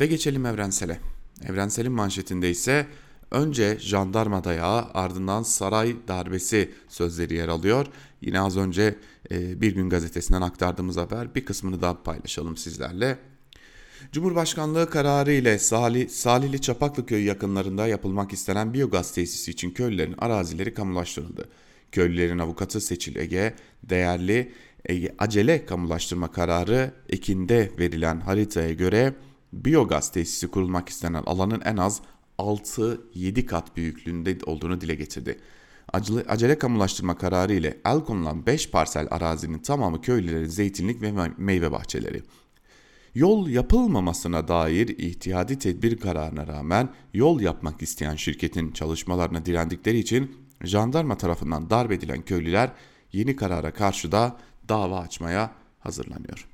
Ve 0.00 0.06
geçelim 0.06 0.46
evrensele. 0.46 1.00
Evrensel'in 1.44 1.92
manşetinde 1.92 2.50
ise 2.50 2.86
önce 3.30 3.78
jandarma 3.80 4.44
dayağı 4.44 4.84
ardından 4.94 5.42
saray 5.42 5.96
darbesi 6.08 6.74
sözleri 6.88 7.34
yer 7.34 7.48
alıyor. 7.48 7.86
Yine 8.20 8.40
az 8.40 8.56
önce 8.56 8.98
e, 9.30 9.60
bir 9.60 9.74
gün 9.74 9.90
gazetesinden 9.90 10.42
aktardığımız 10.42 10.96
haber 10.96 11.34
bir 11.34 11.44
kısmını 11.44 11.82
daha 11.82 12.02
paylaşalım 12.02 12.56
sizlerle. 12.56 13.18
Cumhurbaşkanlığı 14.12 14.90
kararı 14.90 15.32
ile 15.32 15.58
Salih, 15.58 16.08
Salihli 16.08 16.60
Çapaklı 16.60 17.06
Köyü 17.06 17.24
yakınlarında 17.24 17.86
yapılmak 17.86 18.32
istenen 18.32 18.74
biyogaz 18.74 19.12
tesisi 19.12 19.50
için 19.50 19.70
köylülerin 19.70 20.14
arazileri 20.18 20.74
kamulaştırıldı. 20.74 21.48
Köylülerin 21.92 22.38
avukatı 22.38 22.80
Seçil 22.80 23.16
Ege, 23.16 23.54
değerli 23.82 24.52
Ege 24.84 25.14
acele 25.18 25.66
kamulaştırma 25.66 26.32
kararı 26.32 26.92
Ekim'de 27.08 27.70
verilen 27.78 28.20
haritaya 28.20 28.72
göre 28.72 29.14
biyogaz 29.52 30.12
tesisi 30.12 30.48
kurulmak 30.48 30.88
istenen 30.88 31.22
alanın 31.26 31.60
en 31.60 31.76
az 31.76 32.00
6-7 32.38 33.46
kat 33.46 33.76
büyüklüğünde 33.76 34.38
olduğunu 34.46 34.80
dile 34.80 34.94
getirdi. 34.94 35.38
Acele, 35.92 36.24
acele 36.28 36.58
kamulaştırma 36.58 37.18
kararı 37.18 37.52
ile 37.52 37.80
el 37.84 38.00
konulan 38.00 38.46
5 38.46 38.70
parsel 38.70 39.08
arazinin 39.10 39.58
tamamı 39.58 40.00
köylülerin 40.00 40.48
zeytinlik 40.48 41.02
ve 41.02 41.12
meyve 41.36 41.72
bahçeleri. 41.72 42.22
Yol 43.16 43.48
yapılmamasına 43.48 44.48
dair 44.48 44.88
ihtiyadi 44.88 45.58
tedbir 45.58 45.96
kararına 45.96 46.46
rağmen 46.46 46.88
yol 47.14 47.40
yapmak 47.40 47.82
isteyen 47.82 48.16
şirketin 48.16 48.70
çalışmalarına 48.72 49.46
direndikleri 49.46 49.98
için 49.98 50.36
jandarma 50.64 51.16
tarafından 51.16 51.70
darp 51.70 51.92
edilen 51.92 52.22
köylüler 52.22 52.72
yeni 53.12 53.36
karara 53.36 53.72
karşı 53.72 54.12
da 54.12 54.36
dava 54.68 55.00
açmaya 55.00 55.54
hazırlanıyor. 55.78 56.48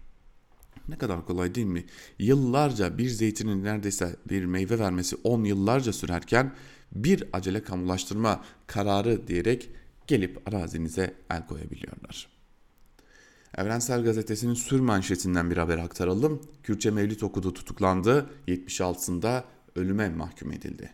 Ne 0.88 0.98
kadar 0.98 1.26
kolay 1.26 1.54
değil 1.54 1.66
mi? 1.66 1.84
Yıllarca 2.18 2.98
bir 2.98 3.08
zeytinin 3.08 3.64
neredeyse 3.64 4.16
bir 4.28 4.44
meyve 4.44 4.78
vermesi 4.78 5.16
10 5.24 5.44
yıllarca 5.44 5.92
sürerken 5.92 6.54
bir 6.92 7.24
acele 7.32 7.62
kamulaştırma 7.62 8.44
kararı 8.66 9.26
diyerek 9.28 9.70
gelip 10.06 10.48
arazinize 10.48 11.14
el 11.30 11.46
koyabiliyorlar. 11.46 12.31
Evrensel 13.58 14.04
Gazetesi'nin 14.04 14.54
sür 14.54 14.80
manşetinden 14.80 15.50
bir 15.50 15.56
haber 15.56 15.78
aktaralım. 15.78 16.40
Kürtçe 16.62 16.90
Mevlid 16.90 17.20
okudu 17.20 17.54
tutuklandı, 17.54 18.30
76'sında 18.48 19.44
ölüme 19.76 20.08
mahkum 20.08 20.52
edildi. 20.52 20.90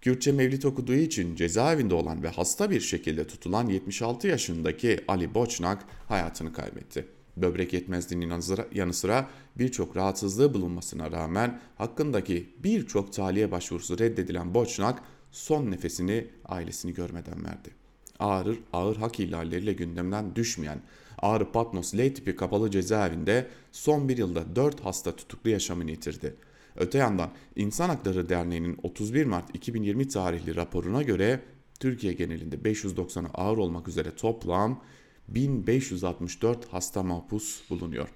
Kürtçe 0.00 0.32
Mevlid 0.32 0.62
okuduğu 0.62 0.94
için 0.94 1.36
cezaevinde 1.36 1.94
olan 1.94 2.22
ve 2.22 2.28
hasta 2.28 2.70
bir 2.70 2.80
şekilde 2.80 3.26
tutulan 3.26 3.66
76 3.66 4.28
yaşındaki 4.28 5.04
Ali 5.08 5.34
Boçnak 5.34 5.84
hayatını 6.08 6.52
kaybetti. 6.52 7.06
Böbrek 7.36 7.72
yetmezliğinin 7.72 8.40
yanı 8.74 8.94
sıra 8.94 9.28
birçok 9.58 9.96
rahatsızlığı 9.96 10.54
bulunmasına 10.54 11.12
rağmen 11.12 11.60
hakkındaki 11.76 12.54
birçok 12.64 13.12
tahliye 13.12 13.50
başvurusu 13.50 13.98
reddedilen 13.98 14.54
Boçnak 14.54 15.02
son 15.30 15.70
nefesini 15.70 16.26
ailesini 16.44 16.94
görmeden 16.94 17.44
verdi. 17.44 17.81
Ağır, 18.22 18.58
ağır 18.72 18.96
hak 18.96 19.20
ihlalleriyle 19.20 19.72
gündemden 19.72 20.36
düşmeyen 20.36 20.78
Ağrı 21.18 21.52
Patnos 21.52 21.94
L 21.94 22.14
tipi 22.14 22.36
kapalı 22.36 22.70
cezaevinde 22.70 23.46
son 23.72 24.08
bir 24.08 24.16
yılda 24.16 24.56
4 24.56 24.80
hasta 24.80 25.16
tutuklu 25.16 25.50
yaşamını 25.50 25.90
yitirdi. 25.90 26.34
Öte 26.76 26.98
yandan 26.98 27.30
İnsan 27.56 27.88
Hakları 27.88 28.28
Derneği'nin 28.28 28.78
31 28.82 29.26
Mart 29.26 29.54
2020 29.54 30.08
tarihli 30.08 30.56
raporuna 30.56 31.02
göre 31.02 31.40
Türkiye 31.80 32.12
genelinde 32.12 32.56
590'a 32.56 33.30
ağır 33.34 33.58
olmak 33.58 33.88
üzere 33.88 34.16
toplam 34.16 34.82
1564 35.28 36.72
hasta 36.72 37.02
mahpus 37.02 37.70
bulunuyor. 37.70 38.08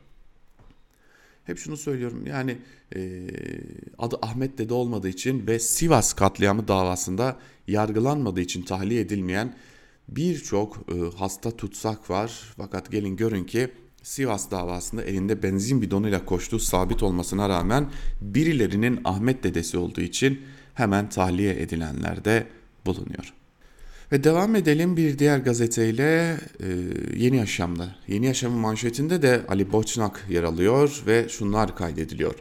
Hep 1.44 1.58
şunu 1.58 1.76
söylüyorum 1.76 2.26
yani 2.26 2.58
e, 2.96 3.28
adı 3.98 4.18
Ahmet 4.22 4.58
Dede 4.58 4.75
olmadığı 4.75 5.08
için 5.08 5.46
ve 5.46 5.58
Sivas 5.58 6.12
katliamı 6.12 6.68
davasında 6.68 7.36
yargılanmadığı 7.68 8.40
için 8.40 8.62
tahliye 8.62 9.00
edilmeyen 9.00 9.56
birçok 10.08 10.76
e, 10.76 11.16
hasta 11.18 11.50
tutsak 11.50 12.10
var. 12.10 12.54
Fakat 12.56 12.92
gelin 12.92 13.16
görün 13.16 13.44
ki 13.44 13.70
Sivas 14.02 14.50
davasında 14.50 15.02
elinde 15.02 15.42
benzin 15.42 15.82
bidonuyla 15.82 16.25
koştuğu 16.25 16.58
sabit 16.58 17.02
olmasına 17.02 17.48
rağmen 17.48 17.90
birilerinin 18.20 19.00
Ahmet 19.04 19.44
dedesi 19.44 19.78
olduğu 19.78 20.00
için 20.00 20.40
hemen 20.75 21.08
tahliye 21.08 21.62
edilenler 21.62 22.25
de 22.25 22.46
bulunuyor. 22.86 23.32
Ve 24.12 24.25
devam 24.25 24.56
edelim 24.56 24.96
bir 24.96 25.18
diğer 25.18 25.38
gazeteyle 25.38 26.36
e, 26.60 26.66
Yeni 27.16 27.36
Yaşam'da. 27.36 27.96
Yeni 28.08 28.26
Yaşam'ın 28.26 28.58
manşetinde 28.58 29.22
de 29.22 29.44
Ali 29.48 29.72
Boçnak 29.72 30.26
yer 30.30 30.42
alıyor 30.42 31.02
ve 31.06 31.28
şunlar 31.28 31.76
kaydediliyor. 31.76 32.34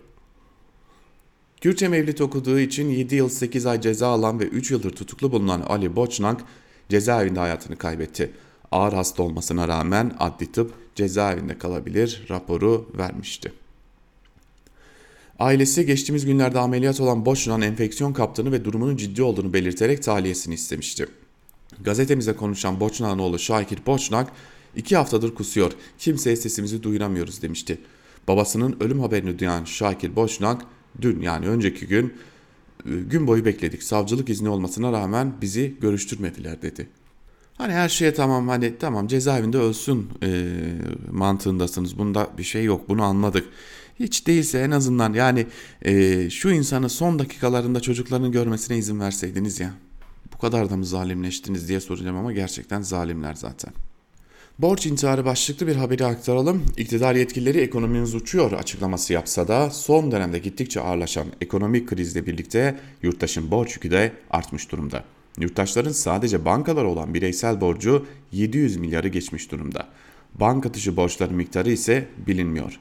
Kürtçe 1.62 1.88
Mevlid 1.88 2.20
okuduğu 2.20 2.60
için 2.60 2.90
7 2.90 3.16
yıl 3.16 3.30
8 3.30 3.66
ay 3.66 3.82
ceza 3.82 4.08
alan 4.08 4.40
ve 4.40 4.44
3 4.44 4.72
yıldır 4.72 4.92
tutuklu 4.92 5.32
bulunan 5.32 5.62
Ali 5.62 5.96
Boçnak 5.96 6.42
cezaevinde 6.90 7.40
hayatını 7.40 7.76
kaybetti. 7.76 8.32
Ağır 8.72 8.94
hasta 8.94 9.24
olmasına 9.24 9.68
rağmen 9.68 10.16
adli 10.20 10.52
tıp 10.52 10.74
cezaevinde 10.96 11.58
kalabilir 11.58 12.26
raporu 12.30 12.90
vermişti. 12.98 13.54
Ailesi 15.40 15.86
geçtiğimiz 15.86 16.26
günlerde 16.26 16.60
ameliyat 16.60 17.00
olan 17.00 17.26
Boçnak'ın 17.26 17.62
enfeksiyon 17.62 18.14
kaptığını 18.14 18.52
ve 18.52 18.66
durumunun 18.66 18.98
ciddi 18.98 19.24
olduğunu 19.24 19.54
belirterek 19.54 20.04
tahliyesini 20.04 20.54
istemişti. 20.54 21.08
Gazetemize 21.82 22.34
konuşan 22.34 22.80
Boçnak'ın 22.80 23.20
oğlu 23.20 23.40
Şakir 23.40 23.86
Boçnak, 23.86 24.32
iki 24.76 24.96
haftadır 24.96 25.36
kusuyor, 25.36 25.72
kimseye 26.00 26.36
sesimizi 26.36 26.84
duyuramıyoruz 26.84 27.42
demişti. 27.42 27.78
Babasının 28.28 28.78
ölüm 28.80 29.00
haberini 29.00 29.40
duyan 29.40 29.66
Şakir 29.66 30.16
Boçnak, 30.16 30.62
dün 31.02 31.22
yani 31.22 31.48
önceki 31.48 31.88
gün 31.88 32.14
gün 32.86 33.28
boyu 33.28 33.46
bekledik. 33.46 33.84
Savcılık 33.84 34.30
izni 34.30 34.50
olmasına 34.50 34.92
rağmen 34.92 35.34
bizi 35.42 35.76
görüştürmediler 35.82 36.62
dedi. 36.62 36.88
Hani 37.58 37.74
her 37.74 37.90
şeye 37.90 38.14
tamam 38.14 38.48
hani 38.48 38.78
tamam 38.80 39.08
cezaevinde 39.08 39.58
ölsün 39.58 40.10
e, 40.24 40.52
mantığındasınız. 41.12 41.98
Bunda 41.98 42.30
bir 42.38 42.44
şey 42.44 42.64
yok 42.64 42.90
bunu 42.90 43.04
anladık. 43.04 43.48
Hiç 44.00 44.28
değilse 44.28 44.60
en 44.60 44.72
azından 44.72 45.14
yani 45.14 45.48
e, 45.82 46.30
şu 46.30 46.50
insanı 46.50 46.90
son 46.90 47.20
dakikalarında 47.20 47.80
çocuklarını 47.80 48.32
görmesine 48.32 48.78
izin 48.78 49.00
verseydiniz 49.00 49.60
ya. 49.60 49.74
Bu 50.34 50.38
kadar 50.38 50.70
da 50.70 50.78
mı 50.78 50.86
zalimleştiniz 50.86 51.68
diye 51.68 51.80
soracağım 51.80 52.18
ama 52.18 52.34
gerçekten 52.34 52.82
zalimler 52.82 53.34
zaten. 53.34 53.74
Borç 54.60 54.86
intiharı 54.86 55.26
başlıklı 55.26 55.68
bir 55.68 55.76
haberi 55.76 56.06
aktaralım. 56.06 56.66
İktidar 56.78 57.16
yetkilileri 57.16 57.60
ekonomimiz 57.60 58.16
uçuyor 58.16 58.52
açıklaması 58.52 59.14
yapsa 59.14 59.48
da 59.48 59.70
son 59.70 60.12
dönemde 60.12 60.40
gittikçe 60.40 60.82
ağırlaşan 60.82 61.28
ekonomik 61.42 61.90
krizle 61.90 62.26
birlikte 62.28 62.80
yurttaşın 63.02 63.52
borç 63.52 63.76
yükü 63.76 63.92
de 63.92 64.12
artmış 64.30 64.72
durumda. 64.72 65.04
Yurttaşların 65.40 65.92
sadece 65.92 66.46
bankalara 66.46 66.88
olan 66.88 67.14
bireysel 67.14 67.62
borcu 67.62 68.06
700 68.32 68.78
milyarı 68.78 69.08
geçmiş 69.08 69.52
durumda. 69.52 69.88
Banka 70.36 70.74
dışı 70.74 70.98
borçların 70.98 71.36
miktarı 71.36 71.72
ise 71.72 72.08
bilinmiyor. 72.28 72.80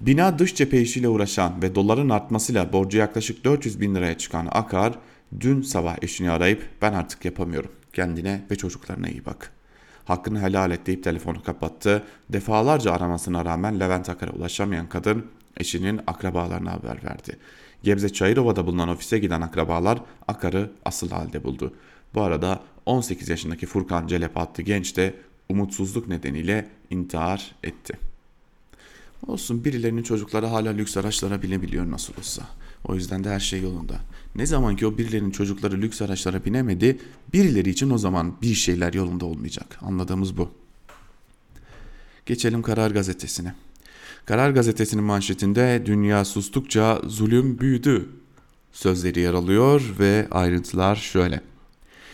Bina 0.00 0.38
dış 0.38 0.54
cephe 0.54 0.80
işiyle 0.80 1.08
uğraşan 1.08 1.62
ve 1.62 1.74
doların 1.74 2.08
artmasıyla 2.08 2.72
borcu 2.72 2.98
yaklaşık 2.98 3.44
400 3.44 3.80
bin 3.80 3.94
liraya 3.94 4.18
çıkan 4.18 4.48
Akar, 4.50 4.98
dün 5.40 5.62
sabah 5.62 5.96
eşini 6.02 6.30
arayıp 6.30 6.68
ben 6.82 6.92
artık 6.92 7.24
yapamıyorum. 7.24 7.70
Kendine 7.92 8.42
ve 8.50 8.56
çocuklarına 8.56 9.08
iyi 9.08 9.26
bak. 9.26 9.61
Hakkını 10.04 10.40
helal 10.40 10.70
et 10.70 10.86
deyip 10.86 11.04
telefonu 11.04 11.42
kapattı. 11.42 12.02
Defalarca 12.28 12.92
aramasına 12.92 13.44
rağmen 13.44 13.80
Levent 13.80 14.08
Akar'a 14.08 14.30
ulaşamayan 14.30 14.88
kadın 14.88 15.26
eşinin 15.56 16.00
akrabalarına 16.06 16.72
haber 16.72 17.04
verdi. 17.04 17.38
Gebze 17.82 18.08
Çayırova'da 18.08 18.66
bulunan 18.66 18.88
ofise 18.88 19.18
giden 19.18 19.40
akrabalar 19.40 19.98
Akar'ı 20.28 20.70
asıl 20.84 21.10
halde 21.10 21.44
buldu. 21.44 21.74
Bu 22.14 22.22
arada 22.22 22.60
18 22.86 23.28
yaşındaki 23.28 23.66
Furkan 23.66 24.06
Celep 24.06 24.36
adlı 24.36 24.62
genç 24.62 24.96
de 24.96 25.14
umutsuzluk 25.48 26.08
nedeniyle 26.08 26.68
intihar 26.90 27.54
etti. 27.62 27.98
Olsun 29.26 29.64
birilerinin 29.64 30.02
çocukları 30.02 30.46
hala 30.46 30.70
lüks 30.70 30.96
araçlara 30.96 31.42
binebiliyor 31.42 31.90
nasıl 31.90 32.12
olsa. 32.18 32.42
O 32.84 32.94
yüzden 32.94 33.24
de 33.24 33.30
her 33.30 33.40
şey 33.40 33.62
yolunda. 33.62 34.00
Ne 34.34 34.46
zaman 34.46 34.76
ki 34.76 34.86
o 34.86 34.98
birilerinin 34.98 35.30
çocukları 35.30 35.80
lüks 35.80 36.02
araçlara 36.02 36.44
binemedi, 36.44 36.98
birileri 37.32 37.70
için 37.70 37.90
o 37.90 37.98
zaman 37.98 38.34
bir 38.42 38.54
şeyler 38.54 38.94
yolunda 38.94 39.24
olmayacak. 39.24 39.78
Anladığımız 39.80 40.36
bu. 40.36 40.48
Geçelim 42.26 42.62
Karar 42.62 42.90
Gazetesi'ne. 42.90 43.54
Karar 44.26 44.50
Gazetesi'nin 44.50 45.04
manşetinde 45.04 45.82
dünya 45.86 46.24
sustukça 46.24 47.00
zulüm 47.06 47.58
büyüdü 47.58 48.08
sözleri 48.72 49.20
yer 49.20 49.34
alıyor 49.34 49.94
ve 49.98 50.28
ayrıntılar 50.30 50.96
şöyle. 50.96 51.40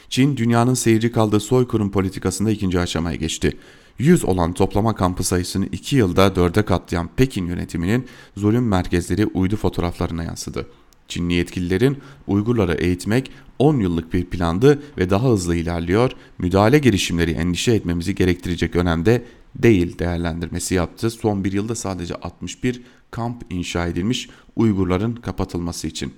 Çin 0.09 0.37
dünyanın 0.37 0.75
seyirci 0.75 1.13
kaldığı 1.13 1.41
soykırım 1.41 1.91
politikasında 1.91 2.51
ikinci 2.51 2.81
aşamaya 2.81 3.17
geçti. 3.17 3.57
100 3.99 4.25
olan 4.25 4.53
toplama 4.53 4.95
kampı 4.95 5.25
sayısını 5.25 5.67
2 5.67 5.97
yılda 5.97 6.27
4'e 6.27 6.65
katlayan 6.65 7.09
Pekin 7.17 7.47
yönetiminin 7.47 8.07
zulüm 8.37 8.69
merkezleri 8.69 9.27
uydu 9.27 9.57
fotoğraflarına 9.57 10.25
yansıdı. 10.25 10.67
Çinli 11.09 11.35
yetkililerin 11.35 11.99
Uygurları 12.27 12.75
eğitmek 12.75 13.31
10 13.59 13.81
yıllık 13.81 14.13
bir 14.13 14.25
plandı 14.25 14.83
ve 14.99 15.11
daha 15.11 15.29
hızlı 15.29 15.57
ilerliyor. 15.57 16.13
Müdahale 16.39 16.79
girişimleri 16.79 17.31
endişe 17.31 17.73
etmemizi 17.73 18.15
gerektirecek 18.15 18.77
önemde 18.77 19.25
değil 19.55 19.99
değerlendirmesi 19.99 20.75
yaptı. 20.75 21.11
Son 21.11 21.45
bir 21.45 21.53
yılda 21.53 21.75
sadece 21.75 22.15
61 22.15 22.83
kamp 23.11 23.43
inşa 23.51 23.87
edilmiş 23.87 24.29
Uygurların 24.57 25.15
kapatılması 25.15 25.87
için. 25.87 26.13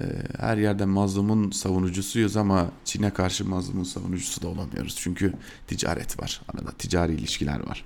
Ee, 0.00 0.04
her 0.38 0.56
yerde 0.56 0.84
mazlumun 0.84 1.50
savunucusuyuz 1.50 2.36
ama 2.36 2.70
Çin'e 2.84 3.10
karşı 3.10 3.48
mazlumun 3.48 3.84
savunucusu 3.84 4.42
da 4.42 4.48
olamıyoruz. 4.48 4.96
Çünkü 4.98 5.32
ticaret 5.66 6.22
var. 6.22 6.40
Arada 6.48 6.70
ticari 6.70 7.14
ilişkiler 7.14 7.68
var. 7.68 7.84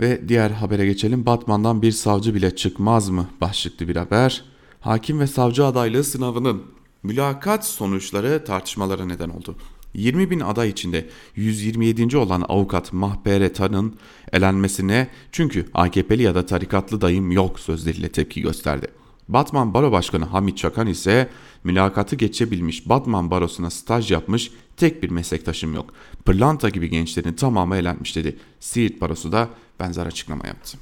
Ve 0.00 0.28
diğer 0.28 0.50
habere 0.50 0.86
geçelim. 0.86 1.26
Batman'dan 1.26 1.82
bir 1.82 1.92
savcı 1.92 2.34
bile 2.34 2.56
çıkmaz 2.56 3.08
mı? 3.08 3.28
Başlıklı 3.40 3.88
bir 3.88 3.96
haber. 3.96 4.44
Hakim 4.80 5.20
ve 5.20 5.26
savcı 5.26 5.64
adaylığı 5.64 6.04
sınavının 6.04 6.62
mülakat 7.02 7.66
sonuçları 7.66 8.44
tartışmalara 8.44 9.04
neden 9.04 9.28
oldu. 9.28 9.56
20 9.94 10.30
bin 10.30 10.40
aday 10.40 10.68
içinde 10.68 11.08
127. 11.36 12.16
olan 12.16 12.44
avukat 12.48 12.92
Mahpere 12.92 13.52
Tan'ın 13.52 13.96
elenmesine 14.32 15.08
çünkü 15.32 15.66
AKP'li 15.74 16.22
ya 16.22 16.34
da 16.34 16.46
tarikatlı 16.46 17.00
dayım 17.00 17.30
yok 17.30 17.60
sözleriyle 17.60 18.08
tepki 18.08 18.40
gösterdi. 18.40 19.01
Batman 19.28 19.74
Baro 19.74 19.92
Başkanı 19.92 20.24
Hamit 20.24 20.58
Çakan 20.58 20.86
ise 20.86 21.28
mülakatı 21.64 22.16
geçebilmiş 22.16 22.88
Batman 22.88 23.30
Barosu'na 23.30 23.70
staj 23.70 24.10
yapmış 24.10 24.50
tek 24.76 25.02
bir 25.02 25.10
meslektaşım 25.10 25.74
yok. 25.74 25.94
Pırlanta 26.24 26.68
gibi 26.68 26.90
gençlerin 26.90 27.32
tamamı 27.32 27.76
elenmiş 27.76 28.16
dedi. 28.16 28.36
Siirt 28.60 29.00
Barosu 29.00 29.32
da 29.32 29.48
benzer 29.80 30.06
açıklama 30.06 30.46
yaptı. 30.46 30.78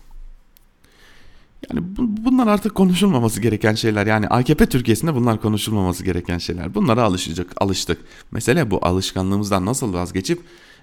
Yani 1.71 1.97
bu, 1.97 2.25
bunlar 2.25 2.47
artık 2.47 2.75
konuşulmaması 2.75 3.41
gereken 3.41 3.75
şeyler. 3.75 4.07
Yani 4.07 4.29
AKP 4.29 4.67
Türkiye'sinde 4.67 5.15
bunlar 5.15 5.41
konuşulmaması 5.41 6.05
gereken 6.05 6.39
şeyler. 6.39 6.75
Bunlara 6.75 7.03
alışacak, 7.03 7.53
alıştık. 7.57 7.99
Mesele 8.31 8.71
bu 8.71 8.79
alışkanlığımızdan 8.83 9.67
nasıl 9.67 9.93
vazgeçip 9.93 10.41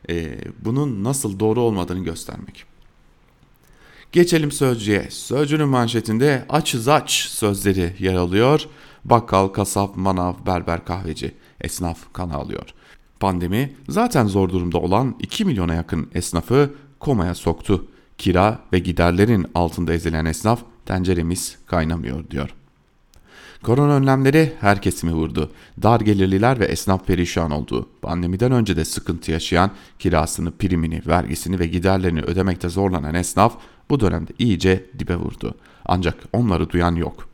e, 0.09 0.37
bunun 0.65 1.03
nasıl 1.03 1.39
doğru 1.39 1.61
olmadığını 1.61 2.03
göstermek. 2.03 2.65
Geçelim 4.11 4.51
sözcüye. 4.51 5.07
Sözcünün 5.11 5.69
manşetinde 5.69 6.45
açız 6.49 6.87
aç 6.87 7.11
sözleri 7.11 7.93
yer 7.99 8.13
alıyor. 8.13 8.65
Bakkal, 9.05 9.47
kasap, 9.47 9.97
manav, 9.97 10.33
berber, 10.45 10.85
kahveci, 10.85 11.35
esnaf 11.61 12.13
kan 12.13 12.29
alıyor. 12.29 12.69
Pandemi 13.19 13.75
zaten 13.89 14.25
zor 14.25 14.49
durumda 14.49 14.77
olan 14.77 15.15
2 15.19 15.45
milyona 15.45 15.73
yakın 15.73 16.09
esnafı 16.13 16.73
komaya 16.99 17.35
soktu. 17.35 17.87
Kira 18.17 18.59
ve 18.73 18.79
giderlerin 18.79 19.45
altında 19.55 19.93
ezilen 19.93 20.25
esnaf 20.25 20.59
tenceremiz 20.85 21.57
kaynamıyor 21.65 22.29
diyor. 22.29 22.49
Korona 23.63 23.93
önlemleri 23.93 24.53
her 24.59 24.81
kesimi 24.81 25.13
vurdu. 25.13 25.51
Dar 25.83 25.99
gelirliler 25.99 26.59
ve 26.59 26.65
esnaf 26.65 27.07
perişan 27.07 27.51
oldu. 27.51 27.89
Pandemiden 28.01 28.51
önce 28.51 28.75
de 28.75 28.85
sıkıntı 28.85 29.31
yaşayan, 29.31 29.71
kirasını, 29.99 30.51
primini, 30.51 31.01
vergisini 31.07 31.59
ve 31.59 31.67
giderlerini 31.67 32.21
ödemekte 32.21 32.69
zorlanan 32.69 33.15
esnaf 33.15 33.57
bu 33.89 33.99
dönemde 33.99 34.31
iyice 34.39 34.85
dibe 34.99 35.15
vurdu. 35.15 35.55
Ancak 35.85 36.15
onları 36.33 36.69
duyan 36.69 36.95
yok. 36.95 37.27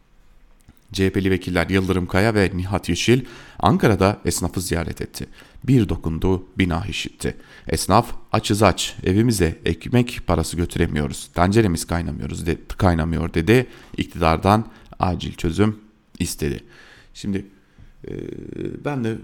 CHP'li 0.93 1.31
vekiller 1.31 1.69
Yıldırım 1.69 2.05
Kaya 2.05 2.36
ve 2.36 2.51
Nihat 2.53 2.89
Yeşil 2.89 3.25
Ankara'da 3.59 4.17
esnafı 4.25 4.62
ziyaret 4.62 5.01
etti. 5.01 5.27
Bir 5.63 5.89
dokundu, 5.89 6.45
bina 6.57 6.86
işitti. 6.86 7.38
Esnaf 7.67 8.12
açız 8.31 8.63
aç, 8.63 8.95
evimize 9.03 9.59
ekmek 9.65 10.21
parası 10.27 10.57
götüremiyoruz, 10.57 11.29
tenceremiz 11.33 11.88
kaynamıyoruz 11.88 12.45
de, 12.45 12.57
kaynamıyor 12.77 13.33
dedi. 13.33 13.67
İktidardan 13.97 14.65
acil 14.99 15.33
çözüm 15.33 15.83
istedi. 16.19 16.63
Şimdi 17.13 17.45
e, 18.08 18.13
ben 18.86 19.04
de 19.04 19.17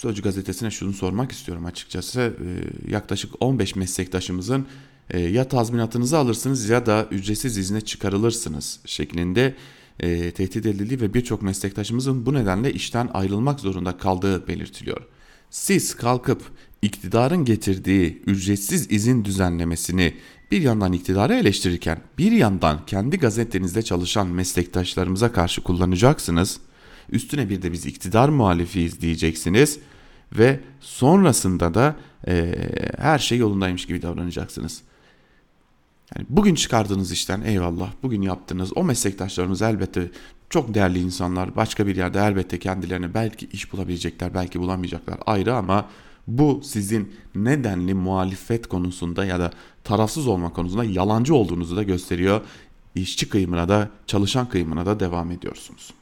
Sözcü 0.00 0.22
gazetesine 0.22 0.70
şunu 0.70 0.92
sormak 0.92 1.32
istiyorum 1.32 1.66
açıkçası. 1.66 2.20
E, 2.20 2.92
yaklaşık 2.92 3.32
15 3.40 3.76
meslektaşımızın 3.76 4.66
e, 5.10 5.20
ya 5.20 5.48
tazminatınızı 5.48 6.18
alırsınız 6.18 6.68
ya 6.68 6.86
da 6.86 7.06
ücretsiz 7.10 7.58
izne 7.58 7.80
çıkarılırsınız 7.80 8.80
şeklinde 8.84 9.54
e, 10.00 10.30
tehdit 10.30 10.66
edildiği 10.66 11.00
ve 11.00 11.14
birçok 11.14 11.42
meslektaşımızın 11.42 12.26
bu 12.26 12.34
nedenle 12.34 12.72
işten 12.72 13.10
ayrılmak 13.14 13.60
zorunda 13.60 13.96
kaldığı 13.96 14.48
belirtiliyor. 14.48 15.02
Siz 15.50 15.94
kalkıp 15.94 16.42
iktidarın 16.82 17.44
getirdiği 17.44 18.22
ücretsiz 18.26 18.92
izin 18.92 19.24
düzenlemesini 19.24 20.14
bir 20.50 20.62
yandan 20.62 20.92
iktidarı 20.92 21.34
eleştirirken 21.34 21.98
bir 22.18 22.32
yandan 22.32 22.86
kendi 22.86 23.18
gazetenizde 23.18 23.82
çalışan 23.82 24.26
meslektaşlarımıza 24.26 25.32
karşı 25.32 25.62
kullanacaksınız. 25.62 26.60
üstüne 27.12 27.50
bir 27.50 27.62
de 27.62 27.72
biz 27.72 27.86
iktidar 27.86 28.28
muhalifiyiz 28.28 29.00
diyeceksiniz 29.00 29.78
ve 30.32 30.60
sonrasında 30.80 31.74
da 31.74 31.96
e, 32.26 32.54
her 32.98 33.18
şey 33.18 33.38
yolundaymış 33.38 33.86
gibi 33.86 34.02
davranacaksınız. 34.02 34.82
Yani 36.16 36.26
bugün 36.30 36.54
çıkardığınız 36.54 37.12
işten 37.12 37.40
eyvallah, 37.40 37.90
bugün 38.02 38.22
yaptığınız 38.22 38.76
o 38.76 38.84
meslektaşlarımız 38.84 39.62
elbette 39.62 40.10
çok 40.50 40.74
değerli 40.74 40.98
insanlar. 40.98 41.56
Başka 41.56 41.86
bir 41.86 41.96
yerde 41.96 42.18
elbette 42.18 42.58
kendilerine 42.58 43.14
belki 43.14 43.46
iş 43.46 43.72
bulabilecekler, 43.72 44.34
belki 44.34 44.60
bulamayacaklar 44.60 45.18
ayrı 45.26 45.54
ama 45.54 45.88
bu 46.38 46.60
sizin 46.64 47.12
nedenli 47.34 47.94
muhalefet 47.94 48.66
konusunda 48.66 49.24
ya 49.24 49.40
da 49.40 49.50
tarafsız 49.84 50.28
olma 50.28 50.52
konusunda 50.52 50.84
yalancı 50.84 51.34
olduğunuzu 51.34 51.76
da 51.76 51.82
gösteriyor. 51.82 52.40
İşçi 52.94 53.28
kıyımına 53.28 53.68
da 53.68 53.90
çalışan 54.06 54.48
kıyımına 54.48 54.86
da 54.86 55.00
devam 55.00 55.30
ediyorsunuz. 55.30 55.94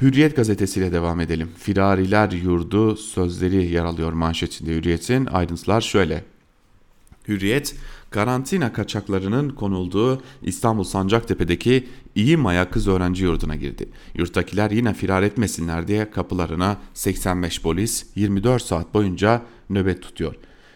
Hürriyet 0.00 0.36
gazetesiyle 0.36 0.92
devam 0.92 1.20
edelim. 1.20 1.50
Firariler 1.58 2.32
yurdu 2.32 2.96
sözleri 2.96 3.66
yer 3.66 3.84
alıyor 3.84 4.12
manşetinde 4.12 4.74
Hürriyet'in. 4.74 5.26
Ayrıntılar 5.26 5.80
şöyle. 5.80 6.24
Hürriyet, 7.28 7.76
karantina 8.16 8.72
kaçaklarının 8.72 9.48
konulduğu 9.48 10.22
İstanbul 10.42 10.84
Sancaktepe'deki 10.84 11.88
İyi 12.14 12.36
Maya 12.36 12.70
Kız 12.70 12.88
Öğrenci 12.88 13.24
Yurdu'na 13.24 13.56
girdi. 13.56 13.88
Yurttakiler 14.14 14.70
yine 14.70 14.94
firar 14.94 15.22
etmesinler 15.22 15.88
diye 15.88 16.10
kapılarına 16.10 16.76
85 16.94 17.62
polis 17.62 18.06
24 18.14 18.62
saat 18.62 18.94
boyunca 18.94 19.42
nöbet 19.70 20.02
tutuyor. 20.02 20.34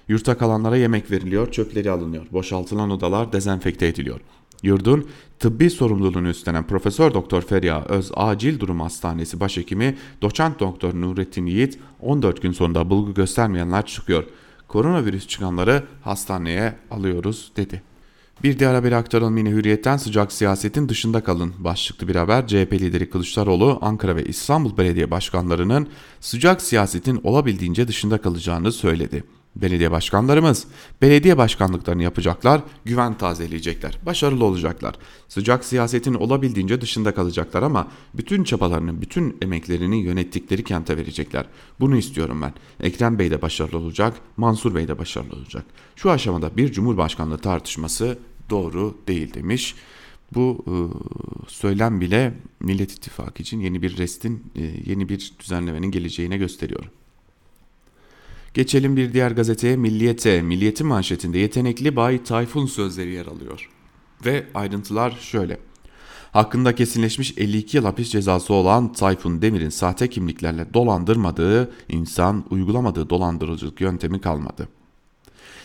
Yurtta 0.09 0.39
kalanlara 0.39 0.77
yemek 0.77 1.11
veriliyor, 1.11 1.53
çöpleri 1.53 1.91
alınıyor, 1.91 2.27
boşaltılan 2.33 2.91
odalar 2.91 3.33
dezenfekte 3.33 3.87
ediliyor. 3.87 4.21
Yurdun 4.63 5.09
tıbbi 5.39 5.71
sorumluluğunu 5.71 6.29
üstlenen 6.29 6.67
Profesör 6.67 7.15
Doktor 7.15 7.43
Feriha 7.43 7.85
Öz 7.89 8.11
Acil 8.15 8.61
Durum 8.61 8.81
Hastanesi 8.81 9.41
Başhekimi 9.41 9.97
Doçent 10.23 10.61
Doktor 10.61 10.95
Nurettin 10.95 11.47
Yiğit 11.47 11.79
14 12.01 12.43
gün 12.43 12.53
sonunda 12.53 12.91
bulgu 12.91 13.15
göstermeyenler 13.15 13.87
çıkıyor. 13.87 14.25
Koronavirüs 14.71 15.27
çıkanları 15.27 15.85
hastaneye 16.03 16.75
alıyoruz 16.91 17.53
dedi. 17.57 17.83
Bir 18.43 18.59
diğer 18.59 18.75
haberi 18.75 18.97
aktaralım 18.97 19.37
yine 19.37 19.51
hürriyetten 19.51 19.97
sıcak 19.97 20.33
siyasetin 20.33 20.89
dışında 20.89 21.25
kalın 21.25 21.55
başlıklı 21.59 22.09
bir 22.09 22.17
haber. 22.17 22.47
CHP 22.47 22.73
lideri 22.73 23.11
Kılıçdaroğlu 23.11 23.79
Ankara 23.83 24.17
ve 24.17 24.25
İstanbul 24.25 24.77
Belediye 24.77 25.11
Başkanlarının 25.11 25.89
sıcak 26.21 26.63
siyasetin 26.63 27.21
olabildiğince 27.25 27.89
dışında 27.89 28.19
kalacağını 28.19 28.73
söyledi. 28.73 29.25
Belediye 29.57 29.91
başkanlarımız 29.91 30.67
belediye 31.03 31.39
başkanlıklarını 31.39 32.03
yapacaklar, 32.03 32.63
güven 32.85 33.19
tazeleyecekler, 33.19 33.99
başarılı 34.07 34.45
olacaklar. 34.45 34.95
Sıcak 35.29 35.65
siyasetin 35.65 36.15
olabildiğince 36.15 36.81
dışında 36.81 37.15
kalacaklar 37.15 37.63
ama 37.63 37.89
bütün 38.15 38.45
çabalarını, 38.45 39.03
bütün 39.03 39.37
emeklerini 39.43 40.03
yönettikleri 40.03 40.65
kente 40.65 40.97
verecekler. 40.97 41.47
Bunu 41.81 41.97
istiyorum 41.97 42.43
ben. 42.43 42.55
Ekrem 42.87 43.19
Bey 43.19 43.31
de 43.31 43.43
başarılı 43.43 43.79
olacak, 43.79 44.17
Mansur 44.37 44.75
Bey 44.75 44.89
de 44.89 44.99
başarılı 44.99 45.37
olacak. 45.37 45.65
Şu 45.97 46.11
aşamada 46.11 46.57
bir 46.57 46.73
cumhurbaşkanlığı 46.73 47.39
tartışması 47.39 48.19
doğru 48.51 48.99
değil 49.09 49.35
demiş. 49.35 49.75
Bu 50.35 50.65
e, 50.67 50.75
söylem 51.49 52.01
bile 52.01 52.35
Millet 52.61 52.93
İttifakı 52.93 53.43
için 53.43 53.61
yeni 53.61 53.83
bir 53.83 53.97
restin, 53.97 54.53
e, 54.57 54.63
yeni 54.87 55.09
bir 55.09 55.33
düzenlemenin 55.39 55.91
geleceğine 55.91 56.37
gösteriyor. 56.37 56.85
Geçelim 58.55 58.97
bir 58.97 59.13
diğer 59.13 59.31
gazeteye 59.31 59.77
Milliyet'e. 59.77 60.43
Milliyet'in 60.43 60.87
manşetinde 60.87 61.39
yetenekli 61.39 61.97
Bay 61.97 62.25
Tayfun 62.25 62.67
sözleri 62.67 63.11
yer 63.11 63.27
alıyor. 63.27 63.71
Ve 64.25 64.47
ayrıntılar 64.55 65.11
şöyle. 65.21 65.61
Hakkında 66.33 66.75
kesinleşmiş 66.75 67.39
52 67.39 67.77
yıl 67.77 67.85
hapis 67.85 68.11
cezası 68.11 68.55
olan 68.55 68.93
Tayfun 68.93 69.43
Demir'in 69.43 69.69
sahte 69.69 70.09
kimliklerle 70.09 70.75
dolandırmadığı, 70.75 71.73
insan 71.89 72.45
uygulamadığı 72.51 73.11
dolandırıcılık 73.11 73.81
yöntemi 73.81 74.21
kalmadı. 74.21 74.69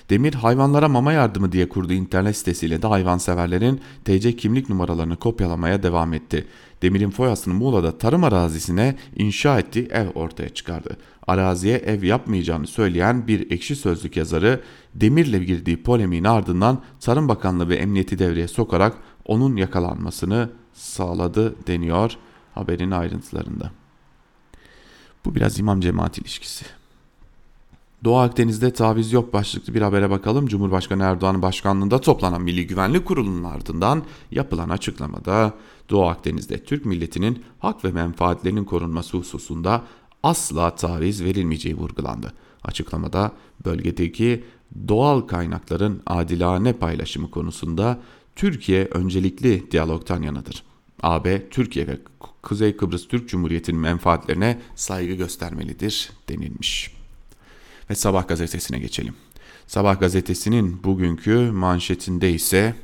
Demir 0.09 0.33
hayvanlara 0.33 0.89
mama 0.89 1.13
yardımı 1.13 1.51
diye 1.51 1.69
kurduğu 1.69 1.93
internet 1.93 2.37
sitesiyle 2.37 2.81
de 2.81 2.87
hayvanseverlerin 2.87 3.81
TC 4.05 4.35
kimlik 4.35 4.69
numaralarını 4.69 5.17
kopyalamaya 5.17 5.83
devam 5.83 6.13
etti. 6.13 6.47
Demir'in 6.81 7.09
foyasını 7.09 7.53
Muğla'da 7.53 7.97
tarım 7.97 8.23
arazisine 8.23 8.95
inşa 9.15 9.59
ettiği 9.59 9.85
ev 9.85 10.09
ortaya 10.09 10.49
çıkardı. 10.49 10.97
Araziye 11.27 11.77
ev 11.77 12.03
yapmayacağını 12.03 12.67
söyleyen 12.67 13.27
bir 13.27 13.51
ekşi 13.51 13.75
sözlük 13.75 14.17
yazarı 14.17 14.61
Demir'le 14.95 15.45
girdiği 15.45 15.83
polemiğin 15.83 16.23
ardından 16.23 16.81
Tarım 16.99 17.27
Bakanlığı 17.27 17.69
ve 17.69 17.75
Emniyeti 17.75 18.19
devreye 18.19 18.47
sokarak 18.47 18.97
onun 19.25 19.55
yakalanmasını 19.55 20.49
sağladı 20.73 21.67
deniyor 21.67 22.17
haberin 22.55 22.91
ayrıntılarında. 22.91 23.71
Bu 25.25 25.35
biraz 25.35 25.59
imam 25.59 25.81
cemaat 25.81 26.17
ilişkisi. 26.17 26.65
Doğu 28.03 28.17
Akdeniz'de 28.17 28.73
taviz 28.73 29.13
yok 29.13 29.34
başlıklı 29.34 29.73
bir 29.73 29.81
habere 29.81 30.10
bakalım. 30.10 30.47
Cumhurbaşkanı 30.47 31.03
Erdoğan'ın 31.03 31.41
başkanlığında 31.41 32.01
toplanan 32.01 32.41
Milli 32.41 32.67
Güvenlik 32.67 33.05
Kurulu'nun 33.05 33.43
ardından 33.43 34.03
yapılan 34.31 34.69
açıklamada 34.69 35.53
Doğu 35.89 36.05
Akdeniz'de 36.08 36.63
Türk 36.63 36.86
milletinin 36.86 37.43
hak 37.60 37.86
ve 37.86 37.91
menfaatlerinin 37.91 38.63
korunması 38.63 39.17
hususunda 39.17 39.84
asla 40.23 40.75
taviz 40.75 41.23
verilmeyeceği 41.23 41.77
vurgulandı. 41.77 42.34
Açıklamada 42.63 43.31
bölgedeki 43.65 44.43
doğal 44.88 45.21
kaynakların 45.21 46.01
adilane 46.05 46.73
paylaşımı 46.73 47.31
konusunda 47.31 47.99
Türkiye 48.36 48.86
öncelikli 48.86 49.71
diyalogtan 49.71 50.21
yanadır. 50.21 50.63
AB, 51.03 51.49
Türkiye 51.49 51.88
ve 51.88 51.99
Kuzey 52.41 52.77
Kıbrıs 52.77 53.08
Türk 53.08 53.29
Cumhuriyeti'nin 53.29 53.79
menfaatlerine 53.79 54.62
saygı 54.75 55.13
göstermelidir 55.13 56.10
denilmiş. 56.29 56.94
Ve 57.89 57.95
Sabah 57.95 58.28
gazetesine 58.28 58.80
geçelim. 58.80 59.13
Sabah 59.67 60.00
gazetesinin 60.00 60.84
bugünkü 60.84 61.52
manşetinde 61.52 62.32
ise 62.32 62.76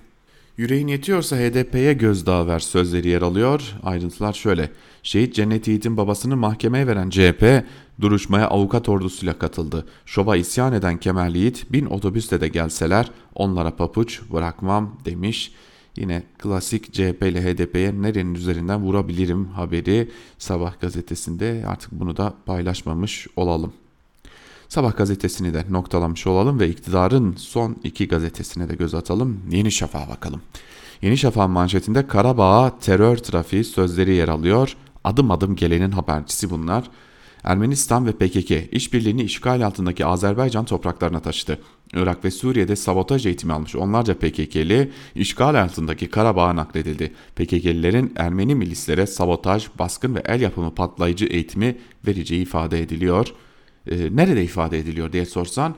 Yüreğin 0.58 0.88
yetiyorsa 0.88 1.36
HDP'ye 1.36 1.94
gözdağı 1.94 2.48
ver 2.48 2.60
sözleri 2.60 3.08
yer 3.08 3.22
alıyor. 3.22 3.74
Ayrıntılar 3.84 4.34
şöyle. 4.34 4.72
Şehit 5.04 5.36
Cennet 5.36 5.68
Yiğit'in 5.68 5.98
babasını 5.98 6.38
mahkemeye 6.38 6.88
veren 6.88 7.10
CHP 7.10 7.66
duruşmaya 8.02 8.48
avukat 8.48 8.90
ordusuyla 8.90 9.40
katıldı. 9.40 9.86
Şoba 10.06 10.36
isyan 10.36 10.74
eden 10.74 10.98
Kemal 10.98 11.36
Yiğit 11.36 11.72
bin 11.72 11.86
otobüsle 11.86 12.42
de 12.42 12.48
gelseler 12.48 13.12
onlara 13.36 13.76
papuç 13.76 14.22
bırakmam 14.34 14.98
demiş. 15.06 15.52
Yine 15.96 16.24
klasik 16.38 16.94
CHP 16.94 17.24
ile 17.24 17.44
HDP'ye 17.44 18.02
nerenin 18.02 18.36
üzerinden 18.36 18.82
vurabilirim 18.82 19.46
haberi 19.46 20.12
Sabah 20.38 20.80
gazetesinde 20.80 21.64
artık 21.68 21.92
bunu 21.92 22.18
da 22.18 22.34
paylaşmamış 22.46 23.28
olalım. 23.36 23.74
Sabah 24.71 24.97
gazetesini 24.97 25.53
de 25.53 25.65
noktalamış 25.69 26.27
olalım 26.27 26.60
ve 26.60 26.69
iktidarın 26.69 27.36
son 27.38 27.75
iki 27.84 28.07
gazetesine 28.07 28.69
de 28.69 28.75
göz 28.75 28.93
atalım. 28.95 29.39
Yeni 29.49 29.71
Şafak'a 29.71 30.10
bakalım. 30.10 30.41
Yeni 31.01 31.17
Şafak'ın 31.17 31.51
manşetinde 31.51 32.07
Karabağ'a 32.07 32.79
terör 32.79 33.17
trafiği 33.17 33.63
sözleri 33.63 34.15
yer 34.15 34.27
alıyor. 34.27 34.75
Adım 35.03 35.31
adım 35.31 35.55
gelenin 35.55 35.91
habercisi 35.91 36.49
bunlar. 36.49 36.89
Ermenistan 37.43 38.05
ve 38.05 38.12
PKK 38.12 38.73
işbirliğini 38.73 39.23
işgal 39.23 39.65
altındaki 39.65 40.05
Azerbaycan 40.05 40.65
topraklarına 40.65 41.19
taşıdı. 41.19 41.60
Irak 41.93 42.25
ve 42.25 42.31
Suriye'de 42.31 42.75
sabotaj 42.75 43.25
eğitimi 43.25 43.53
almış 43.53 43.75
onlarca 43.75 44.13
PKK'li 44.13 44.91
işgal 45.15 45.62
altındaki 45.63 46.10
Karabağ'a 46.10 46.55
nakledildi. 46.55 47.13
PKK'lilerin 47.36 48.13
Ermeni 48.15 48.55
milislere 48.55 49.07
sabotaj, 49.07 49.67
baskın 49.79 50.15
ve 50.15 50.23
el 50.25 50.41
yapımı 50.41 50.75
patlayıcı 50.75 51.25
eğitimi 51.25 51.77
vereceği 52.07 52.41
ifade 52.41 52.79
ediliyor 52.79 53.34
e, 53.88 54.15
nerede 54.15 54.44
ifade 54.44 54.80
ediliyor 54.80 55.13
diye 55.13 55.26
sorsan 55.26 55.76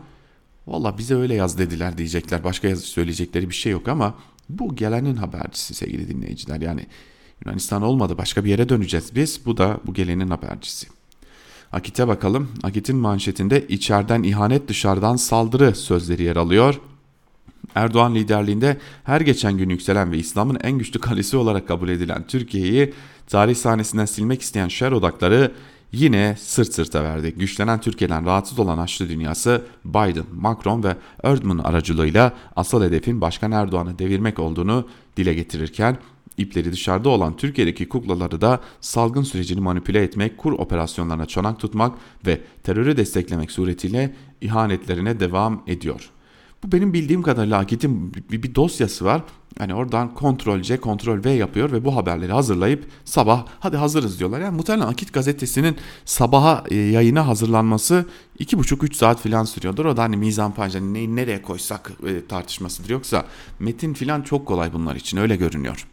valla 0.67 0.97
bize 0.97 1.15
öyle 1.15 1.33
yaz 1.33 1.57
dediler 1.57 1.97
diyecekler. 1.97 2.43
Başka 2.43 2.67
yazı 2.67 2.81
söyleyecekleri 2.81 3.49
bir 3.49 3.55
şey 3.55 3.71
yok 3.71 3.87
ama 3.87 4.15
bu 4.49 4.75
gelenin 4.75 5.15
habercisi 5.15 5.73
sevgili 5.73 6.07
dinleyiciler. 6.07 6.61
Yani 6.61 6.85
Yunanistan 7.45 7.81
olmadı 7.81 8.17
başka 8.17 8.45
bir 8.45 8.49
yere 8.49 8.69
döneceğiz 8.69 9.15
biz. 9.15 9.45
Bu 9.45 9.57
da 9.57 9.79
bu 9.85 9.93
gelenin 9.93 10.29
habercisi. 10.29 10.87
Akit'e 11.71 12.07
bakalım. 12.07 12.51
Akit'in 12.63 12.95
manşetinde 12.95 13.67
içeriden 13.67 14.23
ihanet 14.23 14.67
dışarıdan 14.67 15.15
saldırı 15.15 15.75
sözleri 15.75 16.23
yer 16.23 16.35
alıyor. 16.35 16.81
Erdoğan 17.75 18.15
liderliğinde 18.15 18.77
her 19.03 19.21
geçen 19.21 19.57
gün 19.57 19.69
yükselen 19.69 20.11
ve 20.11 20.17
İslam'ın 20.17 20.57
en 20.63 20.77
güçlü 20.77 20.99
kalesi 20.99 21.37
olarak 21.37 21.67
kabul 21.67 21.89
edilen 21.89 22.27
Türkiye'yi 22.27 22.93
tarih 23.27 23.55
sahnesinden 23.55 24.05
silmek 24.05 24.41
isteyen 24.41 24.67
şer 24.67 24.91
odakları 24.91 25.51
yine 25.93 26.35
sırt 26.39 26.73
sırta 26.73 27.03
verdi. 27.03 27.33
Güçlenen 27.37 27.81
Türkiye'den 27.81 28.25
rahatsız 28.25 28.59
olan 28.59 28.77
Haçlı 28.77 29.09
dünyası 29.09 29.61
Biden, 29.85 30.25
Macron 30.33 30.83
ve 30.83 30.97
Erdman 31.23 31.57
aracılığıyla 31.57 32.33
asıl 32.55 32.83
hedefin 32.83 33.21
Başkan 33.21 33.51
Erdoğan'ı 33.51 33.99
devirmek 33.99 34.39
olduğunu 34.39 34.87
dile 35.17 35.33
getirirken 35.33 35.97
ipleri 36.37 36.71
dışarıda 36.71 37.09
olan 37.09 37.37
Türkiye'deki 37.37 37.89
kuklaları 37.89 38.41
da 38.41 38.59
salgın 38.81 39.23
sürecini 39.23 39.61
manipüle 39.61 40.03
etmek, 40.03 40.37
kur 40.37 40.53
operasyonlarına 40.53 41.25
çonak 41.25 41.59
tutmak 41.59 41.97
ve 42.25 42.41
terörü 42.63 42.97
desteklemek 42.97 43.51
suretiyle 43.51 44.15
ihanetlerine 44.41 45.19
devam 45.19 45.63
ediyor. 45.67 46.09
Bu 46.63 46.71
benim 46.71 46.93
bildiğim 46.93 47.21
kadarıyla 47.21 47.57
Akit'in 47.57 48.13
bir 48.31 48.55
dosyası 48.55 49.05
var. 49.05 49.21
Hani 49.57 49.73
oradan 49.73 50.13
kontrol 50.13 50.61
C, 50.61 50.77
kontrol 50.77 51.23
V 51.23 51.29
yapıyor 51.29 51.71
ve 51.71 51.85
bu 51.85 51.95
haberleri 51.95 52.31
hazırlayıp 52.31 52.85
sabah 53.05 53.45
hadi 53.59 53.77
hazırız 53.77 54.19
diyorlar. 54.19 54.41
Yani 54.41 54.55
muhtemelen 54.55 54.87
Akit 54.87 55.13
gazetesinin 55.13 55.77
sabaha 56.05 56.63
e, 56.69 56.75
yayına 56.75 57.27
hazırlanması 57.27 58.05
2,5-3 58.39 58.93
saat 58.93 59.19
falan 59.19 59.43
sürüyordur. 59.43 59.85
O 59.85 59.97
da 59.97 60.03
hani 60.03 60.17
mizanpaj, 60.17 60.75
hani 60.75 60.93
neyi 60.93 61.15
nereye 61.15 61.41
koysak 61.41 61.91
e, 62.07 62.27
tartışmasıdır. 62.27 62.89
Yoksa 62.89 63.25
metin 63.59 63.93
falan 63.93 64.21
çok 64.21 64.45
kolay 64.45 64.73
bunlar 64.73 64.95
için 64.95 65.17
öyle 65.17 65.35
görünüyor. 65.35 65.87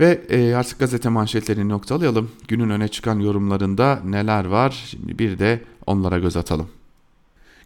Ve 0.00 0.22
e, 0.28 0.54
artık 0.54 0.78
gazete 0.78 1.08
manşetlerini 1.08 1.68
noktalayalım. 1.68 2.30
Günün 2.48 2.70
öne 2.70 2.88
çıkan 2.88 3.18
yorumlarında 3.18 4.00
neler 4.04 4.44
var? 4.44 4.84
Şimdi 4.90 5.18
bir 5.18 5.38
de 5.38 5.62
onlara 5.86 6.18
göz 6.18 6.36
atalım. 6.36 6.68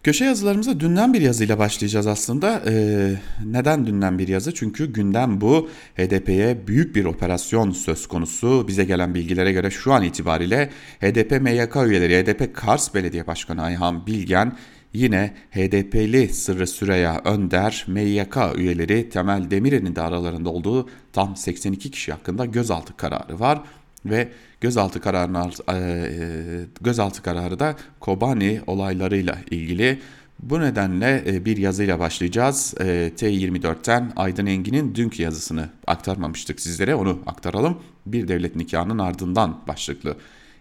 Köşe 0.09 0.25
yazılarımıza 0.25 0.81
dünden 0.81 1.15
bir 1.15 1.21
yazıyla 1.21 1.59
başlayacağız 1.59 2.07
aslında. 2.07 2.63
Ee, 2.67 3.15
neden 3.45 3.87
dünden 3.87 4.19
bir 4.19 4.29
yazı? 4.29 4.55
Çünkü 4.55 4.93
gündem 4.93 5.41
bu. 5.41 5.69
HDP'ye 5.97 6.67
büyük 6.67 6.97
bir 6.97 7.05
operasyon 7.05 7.71
söz 7.71 8.07
konusu. 8.07 8.69
Bize 8.69 8.85
gelen 8.85 9.15
bilgilere 9.15 9.53
göre 9.53 9.71
şu 9.71 9.93
an 9.93 10.03
itibariyle 10.03 10.71
HDP 11.01 11.43
MYK 11.43 11.77
üyeleri, 11.77 12.23
HDP 12.23 12.55
Kars 12.55 12.95
Belediye 12.95 13.27
Başkanı 13.27 13.63
Ayhan 13.63 14.07
Bilgen 14.07 14.57
Yine 14.93 15.35
HDP'li 15.51 16.29
Sırrı 16.29 16.67
Süreya 16.67 17.21
Önder, 17.25 17.85
MYK 17.89 18.37
üyeleri 18.57 19.09
Temel 19.09 19.51
Demirel'in 19.51 19.97
de 19.97 20.03
aralarında 20.03 20.51
olduğu 20.51 20.89
tam 21.13 21.37
82 21.37 21.91
kişi 21.91 22.13
hakkında 22.13 22.45
gözaltı 22.45 22.97
kararı 22.97 23.41
var 23.41 23.63
ve 24.11 24.29
gözaltı 24.61 25.01
kararı 25.01 25.51
e, 25.73 26.65
gözaltı 26.81 27.23
kararı 27.23 27.59
da 27.59 27.77
Kobani 28.01 28.61
olaylarıyla 28.67 29.39
ilgili. 29.51 29.99
Bu 30.43 30.61
nedenle 30.61 31.23
e, 31.27 31.45
bir 31.45 31.57
yazıyla 31.57 31.99
başlayacağız. 31.99 32.75
E, 32.81 33.13
T24'ten 33.17 34.13
Aydın 34.17 34.47
Engin'in 34.47 34.95
dünkü 34.95 35.23
yazısını 35.23 35.69
aktarmamıştık 35.87 36.61
sizlere. 36.61 36.95
Onu 36.95 37.19
aktaralım. 37.27 37.79
Bir 38.07 38.29
devlet 38.29 38.57
nikahının 38.57 38.99
ardından 38.99 39.61
başlıklı 39.69 40.17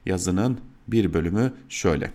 yazının 0.05 0.59
bir 0.87 1.13
bölümü 1.13 1.53
şöyle. 1.69 2.11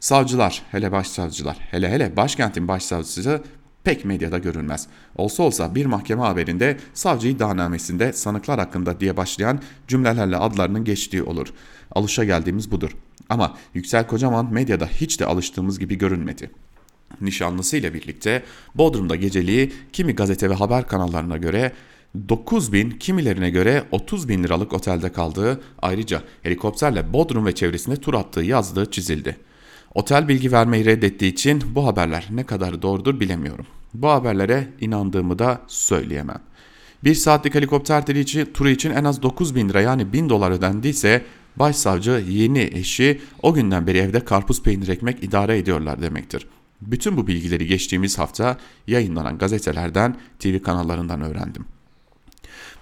Savcılar, 0.00 0.62
hele 0.70 0.92
başsavcılar, 0.92 1.56
hele 1.60 1.90
hele 1.90 2.16
başkentin 2.16 2.68
başsavcısı 2.68 3.42
pek 3.84 4.04
medyada 4.04 4.38
görünmez. 4.38 4.86
Olsa 5.16 5.42
olsa 5.42 5.74
bir 5.74 5.86
mahkeme 5.86 6.22
haberinde 6.22 6.76
savcı 6.94 7.28
iddianamesinde 7.28 8.12
sanıklar 8.12 8.58
hakkında 8.58 9.00
diye 9.00 9.16
başlayan 9.16 9.60
cümlelerle 9.88 10.36
adlarının 10.36 10.84
geçtiği 10.84 11.22
olur. 11.22 11.48
Alışa 11.92 12.24
geldiğimiz 12.24 12.70
budur. 12.70 12.96
Ama 13.28 13.56
Yüksel 13.74 14.06
Kocaman 14.06 14.52
medyada 14.52 14.86
hiç 14.86 15.20
de 15.20 15.26
alıştığımız 15.26 15.78
gibi 15.78 15.98
görünmedi. 15.98 16.50
Nişanlısıyla 17.20 17.94
birlikte 17.94 18.42
Bodrum'da 18.74 19.16
geceliği 19.16 19.72
kimi 19.92 20.14
gazete 20.14 20.50
ve 20.50 20.54
haber 20.54 20.86
kanallarına 20.86 21.36
göre 21.36 21.72
9 22.28 22.72
bin 22.72 22.90
kimilerine 22.90 23.50
göre 23.50 23.84
30 23.90 24.28
bin 24.28 24.44
liralık 24.44 24.72
otelde 24.72 25.12
kaldığı 25.12 25.60
ayrıca 25.82 26.22
helikopterle 26.42 27.12
Bodrum 27.12 27.46
ve 27.46 27.54
çevresinde 27.54 27.96
tur 27.96 28.14
attığı 28.14 28.42
yazdığı 28.42 28.90
çizildi. 28.90 29.36
Otel 29.94 30.28
bilgi 30.28 30.52
vermeyi 30.52 30.84
reddettiği 30.84 31.32
için 31.32 31.62
bu 31.74 31.86
haberler 31.86 32.28
ne 32.30 32.44
kadar 32.44 32.82
doğrudur 32.82 33.20
bilemiyorum. 33.20 33.66
Bu 33.94 34.08
haberlere 34.08 34.68
inandığımı 34.80 35.38
da 35.38 35.60
söyleyemem. 35.66 36.40
Bir 37.04 37.14
saatlik 37.14 37.54
helikopter 37.54 38.04
turu 38.54 38.68
için 38.68 38.90
en 38.90 39.04
az 39.04 39.22
9 39.22 39.54
bin 39.54 39.68
lira 39.68 39.80
yani 39.80 40.12
1000 40.12 40.28
dolar 40.28 40.50
ödendiyse 40.50 41.24
başsavcı 41.56 42.24
yeni 42.28 42.70
eşi 42.72 43.20
o 43.42 43.54
günden 43.54 43.86
beri 43.86 43.98
evde 43.98 44.20
karpuz 44.20 44.62
peynir 44.62 44.88
ekmek 44.88 45.24
idare 45.24 45.58
ediyorlar 45.58 46.02
demektir. 46.02 46.46
Bütün 46.80 47.16
bu 47.16 47.26
bilgileri 47.26 47.66
geçtiğimiz 47.66 48.18
hafta 48.18 48.56
yayınlanan 48.86 49.38
gazetelerden, 49.38 50.16
TV 50.38 50.62
kanallarından 50.62 51.20
öğrendim. 51.20 51.64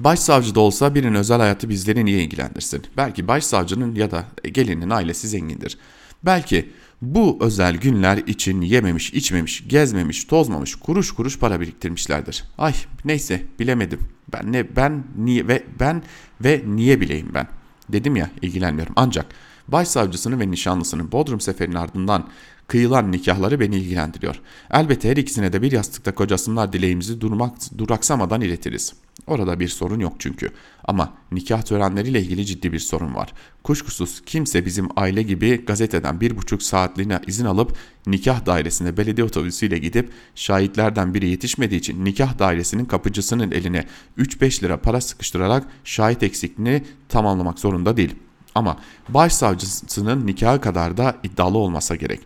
Başsavcı 0.01 0.55
da 0.55 0.61
olsa 0.61 0.95
birinin 0.95 1.15
özel 1.15 1.39
hayatı 1.39 1.69
bizleri 1.69 2.05
niye 2.05 2.23
ilgilendirsin? 2.23 2.83
Belki 2.97 3.29
başsavcının 3.29 3.95
ya 3.95 4.11
da 4.11 4.25
gelinin 4.53 4.91
ailesi 4.91 5.29
zengindir. 5.29 5.79
Belki 6.25 6.69
bu 7.03 7.39
özel 7.41 7.77
günler 7.77 8.17
için 8.17 8.61
yememiş, 8.61 9.13
içmemiş, 9.13 9.69
gezmemiş, 9.69 10.25
tozmamış, 10.25 10.75
kuruş 10.75 11.13
kuruş 11.13 11.39
para 11.39 11.61
biriktirmişlerdir. 11.61 12.45
Ay 12.59 12.75
neyse 13.05 13.43
bilemedim. 13.59 14.01
Ben 14.33 14.53
ne 14.53 14.77
ben 14.77 15.05
niye 15.17 15.49
ve 15.49 15.63
ben 15.81 16.03
ve 16.41 16.63
niye 16.67 17.01
bileyim 17.01 17.31
ben. 17.35 17.47
Dedim 17.89 18.17
ya 18.17 18.31
ilgilenmiyorum. 18.43 18.93
Ancak 18.97 19.27
başsavcısının 19.69 20.41
ve 20.41 20.51
nişanlısının 20.51 21.13
Bodrum 21.13 21.41
seferinin 21.41 21.77
ardından 21.77 22.29
kıyılan 22.67 23.13
nikahları 23.13 23.61
beni 23.61 23.77
ilgilendiriyor. 23.77 24.41
Elbette 24.71 25.11
her 25.11 25.17
ikisine 25.17 25.53
de 25.53 25.63
bir 25.63 25.73
yastıkta 25.73 26.15
kocasınlar 26.15 26.73
dileğimizi 26.73 27.21
durmak, 27.21 27.79
duraksamadan 27.79 28.41
iletiriz. 28.41 28.93
Orada 29.27 29.61
bir 29.61 29.69
sorun 29.69 30.01
yok 30.01 30.13
çünkü. 30.19 30.51
Ama 30.85 31.13
nikah 31.33 31.63
törenleriyle 31.63 32.21
ilgili 32.21 32.47
ciddi 32.47 32.73
bir 32.73 32.79
sorun 32.79 33.15
var. 33.15 33.33
Kuşkusuz 33.63 34.23
kimse 34.27 34.67
bizim 34.67 34.89
aile 34.97 35.23
gibi 35.23 35.65
gazeteden 35.65 36.21
bir 36.21 36.37
buçuk 36.37 36.63
saatliğine 36.63 37.21
izin 37.27 37.45
alıp 37.45 37.77
nikah 38.07 38.47
dairesine 38.47 38.97
belediye 38.97 39.25
otobüsüyle 39.25 39.79
gidip 39.79 40.11
şahitlerden 40.35 41.15
biri 41.15 41.29
yetişmediği 41.29 41.81
için 41.81 42.05
nikah 42.05 42.39
dairesinin 42.39 42.85
kapıcısının 42.85 43.51
eline 43.51 43.87
3-5 44.19 44.63
lira 44.63 44.77
para 44.77 45.01
sıkıştırarak 45.01 45.67
şahit 45.85 46.23
eksikliğini 46.23 46.85
tamamlamak 47.09 47.59
zorunda 47.59 47.97
değil. 47.97 48.15
Ama 48.59 48.77
başsavcısının 49.09 50.27
nikahı 50.27 50.61
kadar 50.61 50.97
da 50.97 51.17
iddialı 51.23 51.59
olmasa 51.59 51.97
gerek. 51.97 52.21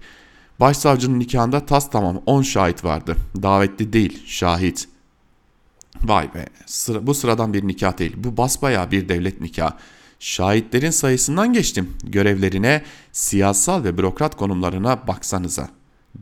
Başsavcının 0.60 1.18
nikahında 1.18 1.66
tas 1.66 1.90
tamam 1.90 2.22
10 2.26 2.42
şahit 2.42 2.84
vardı. 2.84 3.16
Davetli 3.42 3.92
değil, 3.92 4.22
şahit. 4.26 4.88
Vay 6.02 6.34
be 6.34 6.46
sıra, 6.66 7.06
bu 7.06 7.14
sıradan 7.14 7.54
bir 7.54 7.68
nikah 7.68 7.98
değil. 7.98 8.12
Bu 8.16 8.36
basbayağı 8.36 8.90
bir 8.90 9.08
devlet 9.08 9.40
nikahı. 9.40 9.74
Şahitlerin 10.18 10.90
sayısından 10.90 11.52
geçtim. 11.52 11.96
Görevlerine, 12.04 12.82
siyasal 13.12 13.84
ve 13.84 13.98
bürokrat 13.98 14.36
konumlarına 14.36 15.06
baksanıza 15.06 15.68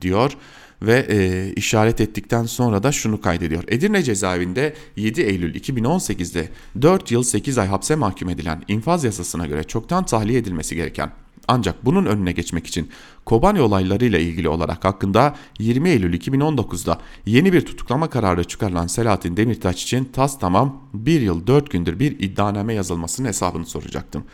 diyor 0.00 0.36
ve 0.82 1.06
e, 1.10 1.52
işaret 1.52 2.00
ettikten 2.00 2.44
sonra 2.44 2.82
da 2.82 2.92
şunu 2.92 3.20
kaydediyor. 3.20 3.64
Edirne 3.68 4.02
cezaevinde 4.02 4.74
7 4.96 5.22
Eylül 5.22 5.54
2018'de 5.54 6.48
4 6.82 7.10
yıl 7.10 7.22
8 7.22 7.58
ay 7.58 7.66
hapse 7.66 7.94
mahkum 7.94 8.28
edilen 8.28 8.62
infaz 8.68 9.04
yasasına 9.04 9.46
göre 9.46 9.64
çoktan 9.64 10.06
tahliye 10.06 10.38
edilmesi 10.38 10.76
gereken 10.76 11.12
ancak 11.48 11.84
bunun 11.84 12.06
önüne 12.06 12.32
geçmek 12.32 12.66
için 12.66 12.88
Kobani 13.24 13.60
olaylarıyla 13.60 14.18
ilgili 14.18 14.48
olarak 14.48 14.84
hakkında 14.84 15.34
20 15.58 15.90
Eylül 15.90 16.14
2019'da 16.14 16.98
yeni 17.26 17.52
bir 17.52 17.66
tutuklama 17.66 18.10
kararı 18.10 18.44
çıkarılan 18.44 18.86
Selahattin 18.86 19.36
Demirtaş 19.36 19.82
için 19.82 20.04
tas 20.04 20.38
tamam 20.38 20.82
1 20.94 21.20
yıl 21.20 21.46
4 21.46 21.70
gündür 21.70 21.98
bir 21.98 22.18
iddianame 22.20 22.74
yazılmasının 22.74 23.28
hesabını 23.28 23.66
soracaktım. 23.66 24.24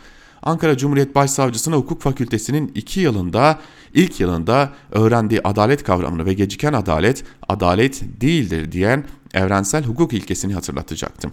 Ankara 0.43 0.77
Cumhuriyet 0.77 1.15
Başsavcısına 1.15 1.75
Hukuk 1.75 2.01
Fakültesinin 2.01 2.71
2 2.75 2.99
yılında 2.99 3.59
ilk 3.93 4.19
yılında 4.19 4.73
öğrendiği 4.91 5.41
adalet 5.43 5.83
kavramını 5.83 6.25
ve 6.25 6.33
geciken 6.33 6.73
adalet 6.73 7.23
adalet 7.47 8.03
değildir 8.21 8.71
diyen 8.71 9.03
evrensel 9.33 9.83
hukuk 9.83 10.13
ilkesini 10.13 10.53
hatırlatacaktım. 10.53 11.31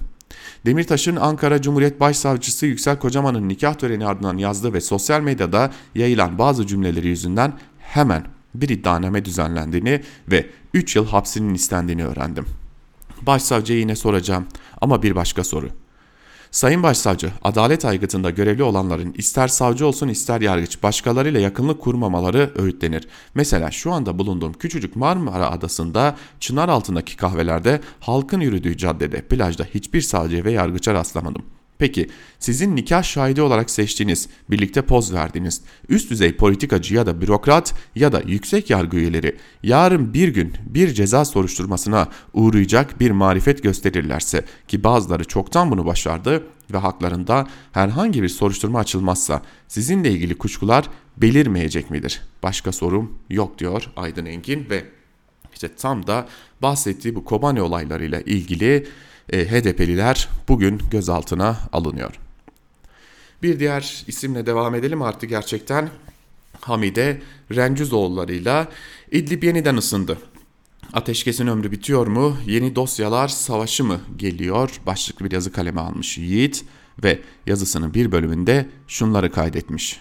Demirtaş'ın 0.67 1.17
Ankara 1.17 1.63
Cumhuriyet 1.63 2.01
Başsavcısı 2.01 2.67
Yüksel 2.67 2.99
Kocaman'ın 2.99 3.49
nikah 3.49 3.75
töreni 3.75 4.07
ardından 4.07 4.39
yazdığı 4.39 4.73
ve 4.73 4.81
sosyal 4.81 5.21
medyada 5.21 5.71
yayılan 5.95 6.39
bazı 6.39 6.67
cümleleri 6.67 7.09
yüzünden 7.09 7.53
hemen 7.79 8.25
bir 8.55 8.69
iddianame 8.69 9.25
düzenlendiğini 9.25 10.01
ve 10.31 10.47
3 10.75 10.97
yıl 10.97 11.07
hapsinin 11.07 11.55
istendiğini 11.55 12.07
öğrendim. 12.07 12.47
Başsavcıya 13.23 13.79
yine 13.79 13.97
soracağım 13.97 14.47
ama 14.81 15.03
bir 15.03 15.17
başka 15.17 15.45
soru. 15.45 15.69
Sayın 16.55 16.83
Başsavcı, 16.83 17.33
adalet 17.43 17.85
aygıtında 17.85 18.31
görevli 18.31 18.63
olanların 18.63 19.15
ister 19.19 19.49
savcı 19.49 19.87
olsun 19.87 20.09
ister 20.09 20.41
yargıç 20.41 20.83
başkalarıyla 20.83 21.41
yakınlık 21.41 21.81
kurmamaları 21.81 22.51
öğütlenir. 22.57 23.09
Mesela 23.35 23.71
şu 23.71 23.93
anda 23.93 24.19
bulunduğum 24.19 24.53
küçücük 24.53 24.97
Marmara 24.97 25.51
Adası'nda 25.51 26.17
çınar 26.41 26.69
altındaki 26.69 27.17
kahvelerde 27.17 27.81
halkın 28.01 28.41
yürüdüğü 28.41 28.77
caddede 28.77 29.23
plajda 29.23 29.65
hiçbir 29.65 30.01
savcı 30.01 30.45
ve 30.45 30.53
yargıça 30.53 30.95
rastlamadım. 30.95 31.43
Peki 31.85 32.09
sizin 32.39 32.77
nikah 32.77 33.03
şahidi 33.03 33.43
olarak 33.43 33.71
seçtiğiniz, 33.71 34.29
birlikte 34.51 34.83
poz 34.83 35.15
verdiğiniz 35.15 35.61
üst 35.89 36.11
düzey 36.11 36.37
politikacı 36.37 36.95
ya 36.95 37.07
da 37.07 37.21
bürokrat 37.21 37.75
ya 37.95 38.13
da 38.13 38.23
yüksek 38.27 38.71
yargı 38.71 38.97
üyeleri 38.97 39.37
yarın 39.63 40.15
bir 40.15 40.29
gün 40.29 40.53
bir 40.67 40.95
ceza 40.95 41.25
soruşturmasına 41.25 42.09
uğrayacak 42.33 43.01
bir 43.01 43.11
marifet 43.11 43.63
gösterirlerse 43.63 44.45
ki 44.69 44.85
bazıları 44.85 45.25
çoktan 45.25 45.71
bunu 45.71 45.87
başardı 45.87 46.47
ve 46.73 46.79
haklarında 46.79 47.47
herhangi 47.73 48.23
bir 48.23 48.29
soruşturma 48.29 48.79
açılmazsa 48.79 49.43
sizinle 49.69 50.11
ilgili 50.11 50.39
kuşkular 50.39 50.91
belirmeyecek 51.17 51.91
midir? 51.91 52.23
Başka 52.43 52.73
sorum 52.73 53.19
yok 53.31 53.59
diyor 53.59 53.91
Aydın 53.97 54.27
Engin 54.27 54.67
ve 54.71 54.85
işte 55.55 55.69
tam 55.75 56.07
da 56.07 56.29
bahsettiği 56.63 57.15
bu 57.15 57.25
Kobani 57.25 57.63
olaylarıyla 57.63 58.21
ilgili 58.21 58.87
HDP'liler 59.33 60.29
bugün 60.49 60.81
gözaltına 60.91 61.57
alınıyor. 61.73 62.21
Bir 63.43 63.61
diğer 63.61 64.05
isimle 64.07 64.47
devam 64.47 64.75
edelim 64.75 65.03
artık 65.03 65.31
gerçekten 65.31 65.91
Hamide 66.61 67.23
Rencüzoğulları'yla 67.55 68.69
İdlib 69.11 69.43
yeniden 69.43 69.77
ısındı. 69.77 70.19
Ateşkesin 70.93 71.47
ömrü 71.47 71.73
bitiyor 71.73 72.07
mu? 72.07 72.37
Yeni 72.47 72.77
dosyalar 72.77 73.29
savaşı 73.29 73.85
mı 73.85 74.01
geliyor? 74.17 74.81
Başlıklı 74.87 75.25
bir 75.25 75.33
yazı 75.33 75.53
kaleme 75.53 75.81
almış 75.81 76.19
Yiğit 76.19 76.65
ve 77.03 77.21
yazısının 77.47 77.95
bir 77.95 78.13
bölümünde 78.13 78.69
şunları 78.89 79.33
kaydetmiş. 79.33 80.01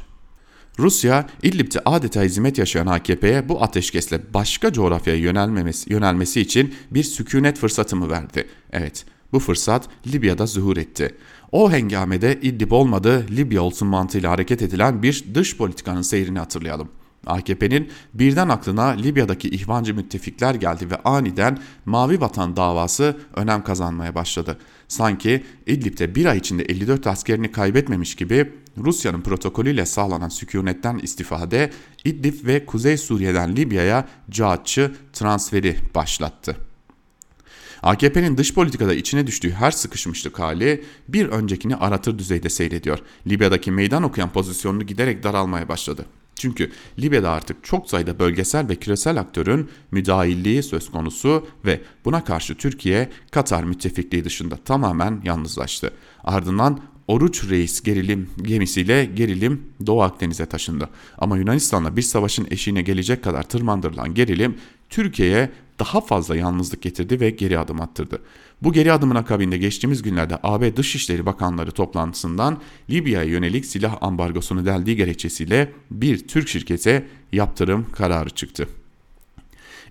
Rusya, 0.79 1.27
İdlib'de 1.43 1.79
adeta 1.85 2.21
hizmet 2.21 2.57
yaşayan 2.57 2.87
AKP'ye 2.87 3.49
bu 3.49 3.63
ateşkesle 3.63 4.21
başka 4.33 4.73
coğrafyaya 4.73 5.19
yönelmemesi, 5.19 5.93
yönelmesi 5.93 6.41
için 6.41 6.75
bir 6.91 7.03
sükunet 7.03 7.57
fırsatı 7.57 7.95
mı 7.95 8.09
verdi? 8.09 8.47
Evet, 8.71 9.05
bu 9.33 9.39
fırsat 9.39 9.89
Libya'da 10.07 10.45
zuhur 10.45 10.77
etti. 10.77 11.15
O 11.51 11.71
hengamede 11.71 12.39
İdlib 12.41 12.71
olmadı, 12.71 13.25
Libya 13.31 13.61
olsun 13.61 13.87
mantığıyla 13.87 14.31
hareket 14.31 14.61
edilen 14.61 15.03
bir 15.03 15.25
dış 15.33 15.57
politikanın 15.57 16.01
seyrini 16.01 16.39
hatırlayalım. 16.39 16.89
AKP'nin 17.25 17.89
birden 18.13 18.49
aklına 18.49 18.83
Libya'daki 18.83 19.49
ihvancı 19.49 19.95
müttefikler 19.95 20.55
geldi 20.55 20.91
ve 20.91 20.95
aniden 20.95 21.59
Mavi 21.85 22.21
Vatan 22.21 22.55
davası 22.55 23.17
önem 23.35 23.63
kazanmaya 23.63 24.15
başladı. 24.15 24.57
Sanki 24.87 25.43
İdlib'de 25.67 26.15
bir 26.15 26.25
ay 26.25 26.37
içinde 26.37 26.63
54 26.63 27.07
askerini 27.07 27.51
kaybetmemiş 27.51 28.15
gibi 28.15 28.51
Rusya'nın 28.77 29.21
protokolüyle 29.21 29.85
sağlanan 29.85 30.29
sükunetten 30.29 30.97
istifade 30.97 31.71
İdlib 32.05 32.45
ve 32.45 32.65
Kuzey 32.65 32.97
Suriye'den 32.97 33.55
Libya'ya 33.55 34.07
cahatçı 34.29 34.95
transferi 35.13 35.77
başlattı. 35.95 36.57
AKP'nin 37.83 38.37
dış 38.37 38.53
politikada 38.53 38.93
içine 38.93 39.27
düştüğü 39.27 39.51
her 39.51 39.71
sıkışmışlık 39.71 40.39
hali 40.39 40.83
bir 41.07 41.25
öncekini 41.25 41.75
aratır 41.75 42.19
düzeyde 42.19 42.49
seyrediyor. 42.49 42.99
Libya'daki 43.27 43.71
meydan 43.71 44.03
okuyan 44.03 44.29
pozisyonunu 44.29 44.83
giderek 44.83 45.23
daralmaya 45.23 45.69
başladı. 45.69 46.05
Çünkü 46.35 46.71
Libya'da 46.99 47.31
artık 47.31 47.63
çok 47.63 47.89
sayıda 47.89 48.19
bölgesel 48.19 48.69
ve 48.69 48.75
küresel 48.75 49.19
aktörün 49.19 49.69
müdahilliği 49.91 50.63
söz 50.63 50.91
konusu 50.91 51.47
ve 51.65 51.81
buna 52.05 52.23
karşı 52.23 52.55
Türkiye 52.55 53.09
Katar 53.31 53.63
müttefikliği 53.63 54.25
dışında 54.25 54.57
tamamen 54.57 55.21
yalnızlaştı. 55.23 55.93
Ardından 56.23 56.79
Oruç 57.07 57.49
Reis 57.49 57.83
gerilim 57.83 58.29
gemisiyle 58.41 59.05
gerilim 59.05 59.61
Doğu 59.85 60.01
Akdeniz'e 60.01 60.45
taşındı. 60.45 60.89
Ama 61.17 61.37
Yunanistan'la 61.37 61.97
bir 61.97 62.01
savaşın 62.01 62.47
eşiğine 62.51 62.81
gelecek 62.81 63.23
kadar 63.23 63.43
tırmandırılan 63.43 64.13
gerilim 64.13 64.55
Türkiye'ye 64.89 65.49
daha 65.79 66.01
fazla 66.01 66.35
yalnızlık 66.35 66.81
getirdi 66.81 67.19
ve 67.19 67.29
geri 67.29 67.59
adım 67.59 67.81
attırdı. 67.81 68.19
Bu 68.61 68.73
geri 68.73 68.91
adımın 68.91 69.15
akabinde 69.15 69.57
geçtiğimiz 69.57 70.01
günlerde 70.01 70.39
AB 70.43 70.77
Dışişleri 70.77 71.25
Bakanları 71.25 71.71
toplantısından 71.71 72.61
Libya'ya 72.89 73.23
yönelik 73.23 73.65
silah 73.65 73.97
ambargosunu 74.01 74.65
deldiği 74.65 74.95
gerekçesiyle 74.95 75.71
bir 75.91 76.27
Türk 76.27 76.47
şirkete 76.47 77.07
yaptırım 77.31 77.85
kararı 77.91 78.29
çıktı. 78.29 78.67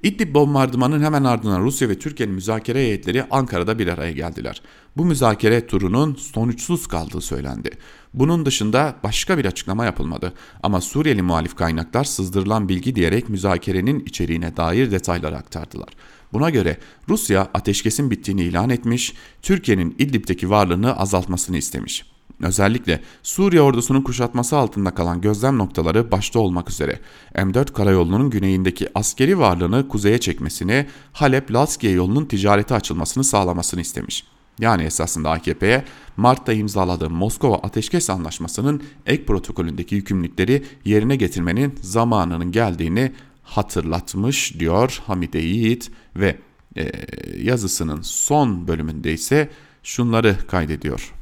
İdlib 0.03 0.35
bombardımanın 0.35 1.03
hemen 1.03 1.25
ardından 1.25 1.61
Rusya 1.61 1.89
ve 1.89 1.99
Türkiye'nin 1.99 2.35
müzakere 2.35 2.79
heyetleri 2.79 3.25
Ankara'da 3.31 3.79
bir 3.79 3.89
araya 3.89 4.13
geldiler. 4.13 4.63
Bu 4.97 5.05
müzakere 5.05 5.67
turunun 5.67 6.15
sonuçsuz 6.15 6.87
kaldığı 6.87 7.21
söylendi. 7.21 7.71
Bunun 8.15 8.47
dışında 8.47 8.97
başka 9.03 9.39
bir 9.39 9.45
açıklama 9.45 9.85
yapılmadı 9.85 10.33
ama 10.63 10.81
Suriyeli 10.81 11.23
muhalif 11.23 11.55
kaynaklar 11.55 12.05
sızdırılan 12.05 12.69
bilgi 12.69 12.95
diyerek 12.95 13.29
müzakerenin 13.29 14.01
içeriğine 14.01 14.57
dair 14.57 14.91
detaylar 14.91 15.33
aktardılar. 15.33 15.89
Buna 16.33 16.51
göre 16.51 16.79
Rusya 17.09 17.49
ateşkesin 17.55 18.11
bittiğini 18.11 18.43
ilan 18.43 18.71
etmiş, 18.71 19.15
Türkiye'nin 19.43 19.95
İdlib'deki 19.99 20.51
varlığını 20.51 20.97
azaltmasını 20.97 21.59
istemiş. 21.59 22.12
Özellikle 22.43 23.01
Suriye 23.23 23.63
ordusunun 23.63 24.03
kuşatması 24.03 24.57
altında 24.57 24.91
kalan 24.91 25.21
gözlem 25.21 25.59
noktaları 25.59 26.11
başta 26.11 26.39
olmak 26.39 26.71
üzere 26.71 26.99
M4 27.35 27.73
karayolunun 27.73 28.31
güneyindeki 28.31 28.89
askeri 28.95 29.39
varlığını 29.39 29.89
kuzeye 29.89 30.19
çekmesini, 30.19 30.87
Halep-Laskiye 31.13 31.93
yolunun 31.93 32.25
ticarete 32.25 32.75
açılmasını 32.75 33.25
sağlamasını 33.25 33.81
istemiş. 33.81 34.25
Yani 34.59 34.83
esasında 34.83 35.31
AKP'ye 35.31 35.85
Mart'ta 36.17 36.53
imzaladığı 36.53 37.11
Moskova 37.11 37.57
Ateşkes 37.57 38.11
Anlaşması'nın 38.11 38.83
ek 39.07 39.25
protokolündeki 39.25 39.95
yükümlülükleri 39.95 40.65
yerine 40.85 41.17
getirmenin 41.17 41.75
zamanının 41.81 42.53
geldiğini 42.53 43.13
hatırlatmış 43.43 44.59
diyor 44.59 45.03
Hamide 45.07 45.39
Yiğit 45.39 45.91
ve 46.17 46.39
e, 46.77 46.93
yazısının 47.37 48.01
son 48.03 48.69
bölümünde 48.69 49.13
ise 49.13 49.51
şunları 49.83 50.37
kaydediyor. 50.49 51.13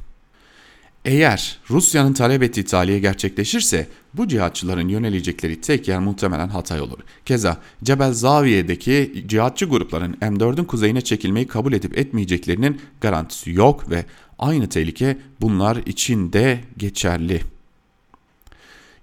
Eğer 1.05 1.59
Rusya'nın 1.69 2.13
talep 2.13 2.43
ettiği 2.43 2.65
tahliye 2.65 2.99
gerçekleşirse 2.99 3.87
bu 4.13 4.27
cihatçıların 4.27 4.87
yönelecekleri 4.87 5.61
tek 5.61 5.87
yer 5.87 5.99
muhtemelen 5.99 6.49
Hatay 6.49 6.81
olur. 6.81 6.99
Keza 7.25 7.57
Cebel 7.83 8.13
Zaviye'deki 8.13 9.25
cihatçı 9.27 9.65
grupların 9.65 10.13
M4'ün 10.13 10.65
kuzeyine 10.65 11.01
çekilmeyi 11.01 11.47
kabul 11.47 11.73
edip 11.73 11.97
etmeyeceklerinin 11.97 12.81
garantisi 13.01 13.51
yok 13.51 13.89
ve 13.89 14.05
aynı 14.39 14.69
tehlike 14.69 15.17
bunlar 15.41 15.75
için 15.75 16.33
de 16.33 16.59
geçerli. 16.77 17.41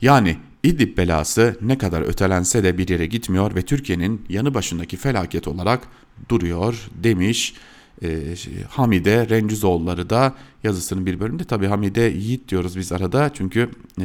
Yani 0.02 0.37
İdlib 0.62 0.98
belası 0.98 1.58
ne 1.62 1.78
kadar 1.78 2.02
ötelense 2.02 2.64
de 2.64 2.78
bir 2.78 2.88
yere 2.88 3.06
gitmiyor 3.06 3.54
ve 3.54 3.62
Türkiye'nin 3.62 4.22
yanı 4.28 4.54
başındaki 4.54 4.96
felaket 4.96 5.48
olarak 5.48 5.80
duruyor 6.28 6.88
demiş 7.02 7.54
e, 8.02 8.34
Hamide 8.68 9.28
Rencizoğulları 9.28 10.11
da 10.11 10.34
yazısının 10.64 11.06
bir 11.06 11.20
bölümünde. 11.20 11.44
Tabi 11.44 11.66
Hamide 11.66 12.00
Yiğit 12.00 12.48
diyoruz 12.48 12.76
biz 12.76 12.92
arada 12.92 13.30
çünkü 13.34 13.70
e, 14.00 14.04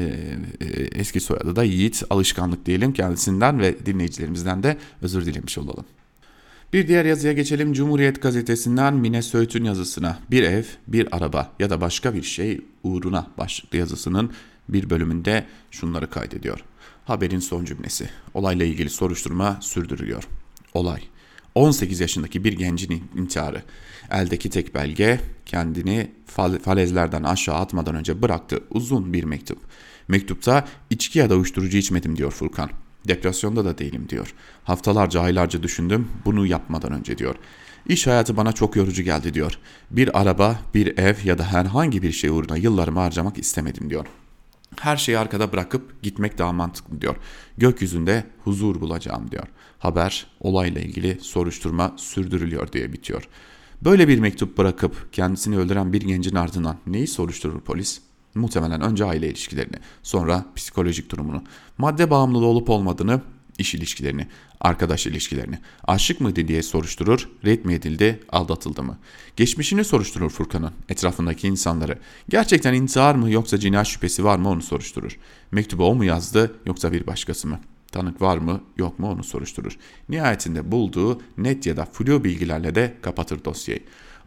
e, 0.62 0.66
eski 0.96 1.20
soyadı 1.20 1.56
da 1.56 1.64
Yiğit 1.64 2.04
alışkanlık 2.10 2.66
diyelim 2.66 2.94
kendisinden 2.94 3.60
ve 3.60 3.86
dinleyicilerimizden 3.86 4.64
de 4.64 4.78
özür 5.02 5.26
dilemiş 5.26 5.58
olalım. 5.58 5.86
Bir 6.74 6.88
diğer 6.88 7.06
yazıya 7.06 7.34
geçelim. 7.34 7.74
Cumhuriyet 7.74 8.22
gazetesinden 8.22 8.94
Mine 8.94 9.22
Söğüt'ün 9.22 9.64
yazısına 9.64 10.20
bir 10.32 10.44
ev, 10.44 10.64
bir 10.88 11.16
araba 11.16 11.52
ya 11.60 11.70
da 11.70 11.82
başka 11.82 12.14
bir 12.14 12.24
şey 12.24 12.62
uğruna 12.84 13.28
başlıklı 13.38 13.78
yazısının 13.78 14.32
bir 14.70 14.90
bölümünde 14.90 15.46
şunları 15.72 16.10
kaydediyor. 16.10 16.60
Haberin 17.06 17.40
son 17.40 17.66
cümlesi. 17.66 18.10
Olayla 18.34 18.66
ilgili 18.66 18.90
soruşturma 18.90 19.58
sürdürülüyor. 19.62 20.28
Olay 20.74 21.02
18 21.56 22.00
yaşındaki 22.00 22.44
bir 22.44 22.54
gencin 22.54 23.04
intiharı. 23.18 23.64
Eldeki 24.12 24.50
tek 24.50 24.76
belge 24.76 25.20
kendini 25.46 26.12
falezlerden 26.64 27.24
aşağı 27.24 27.56
atmadan 27.56 27.96
önce 27.96 28.22
bıraktığı 28.22 28.64
uzun 28.70 29.14
bir 29.14 29.24
mektup. 29.24 29.58
Mektupta 30.08 30.68
içki 30.90 31.20
ya 31.20 31.30
da 31.30 31.36
uyuşturucu 31.36 31.78
içmedim 31.78 32.18
diyor 32.18 32.32
Furkan. 32.32 32.70
Depresyonda 33.08 33.66
da 33.66 33.78
değilim 33.78 34.10
diyor. 34.10 34.34
Haftalarca 34.64 35.22
aylarca 35.22 35.64
düşündüm 35.64 36.08
bunu 36.26 36.46
yapmadan 36.46 36.92
önce 36.92 37.18
diyor. 37.18 37.36
İş 37.88 38.08
hayatı 38.08 38.38
bana 38.38 38.54
çok 38.54 38.76
yorucu 38.76 39.04
geldi 39.04 39.34
diyor. 39.34 39.60
Bir 39.92 40.22
araba, 40.22 40.60
bir 40.74 40.98
ev 40.98 41.16
ya 41.24 41.38
da 41.38 41.44
herhangi 41.44 42.02
bir 42.02 42.12
şey 42.12 42.30
uğruna 42.30 42.58
yıllarımı 42.58 43.00
harcamak 43.00 43.38
istemedim 43.38 43.90
diyor. 43.90 44.06
Her 44.80 44.98
şeyi 44.98 45.18
arkada 45.18 45.52
bırakıp 45.52 46.04
gitmek 46.04 46.38
daha 46.38 46.52
mantıklı 46.52 47.02
diyor. 47.02 47.16
Gökyüzünde 47.58 48.24
huzur 48.44 48.82
bulacağım 48.82 49.32
diyor. 49.32 49.48
Haber 49.84 50.28
olayla 50.40 50.82
ilgili 50.82 51.18
soruşturma 51.22 51.94
sürdürülüyor 51.98 52.72
diye 52.72 52.94
bitiyor. 52.94 53.28
Böyle 53.82 54.08
bir 54.08 54.20
mektup 54.20 54.58
bırakıp 54.58 55.14
kendisini 55.14 55.58
öldüren 55.58 55.94
bir 55.94 56.02
gencin 56.02 56.36
ardından 56.36 56.78
neyi 56.88 57.08
soruşturur 57.08 57.62
polis? 57.62 58.02
Muhtemelen 58.36 58.82
önce 58.82 59.06
aile 59.06 59.30
ilişkilerini, 59.30 59.76
sonra 60.04 60.46
psikolojik 60.56 61.12
durumunu, 61.12 61.44
madde 61.78 62.10
bağımlılığı 62.10 62.46
olup 62.46 62.70
olmadığını, 62.70 63.22
iş 63.58 63.76
ilişkilerini, 63.76 64.28
arkadaş 64.62 65.08
ilişkilerini, 65.08 65.60
aşık 65.84 66.22
mıydı 66.22 66.48
diye 66.48 66.64
soruşturur, 66.64 67.30
red 67.46 67.66
mi 67.66 67.74
edildi, 67.74 68.20
aldatıldı 68.30 68.84
mı? 68.84 68.98
Geçmişini 69.36 69.84
soruşturur 69.84 70.30
Furkan'ın, 70.30 70.72
etrafındaki 70.90 71.48
insanları. 71.48 72.00
Gerçekten 72.30 72.74
intihar 72.74 73.16
mı 73.16 73.32
yoksa 73.32 73.60
cinayet 73.60 73.88
şüphesi 73.88 74.24
var 74.24 74.38
mı 74.38 74.50
onu 74.50 74.62
soruşturur. 74.62 75.18
Mektubu 75.52 75.86
o 75.86 75.96
mu 75.96 76.06
yazdı 76.06 76.56
yoksa 76.66 76.92
bir 76.92 77.08
başkası 77.08 77.48
mı? 77.48 77.60
Tanık 77.94 78.22
var 78.22 78.38
mı 78.38 78.62
yok 78.78 79.00
mu 79.00 79.12
onu 79.12 79.24
soruşturur. 79.24 79.78
Nihayetinde 80.10 80.72
bulduğu 80.72 81.22
net 81.38 81.66
ya 81.66 81.78
da 81.78 81.86
flu 81.86 82.24
bilgilerle 82.24 82.76
de 82.76 82.94
kapatır 83.02 83.46
dosyayı. 83.46 83.80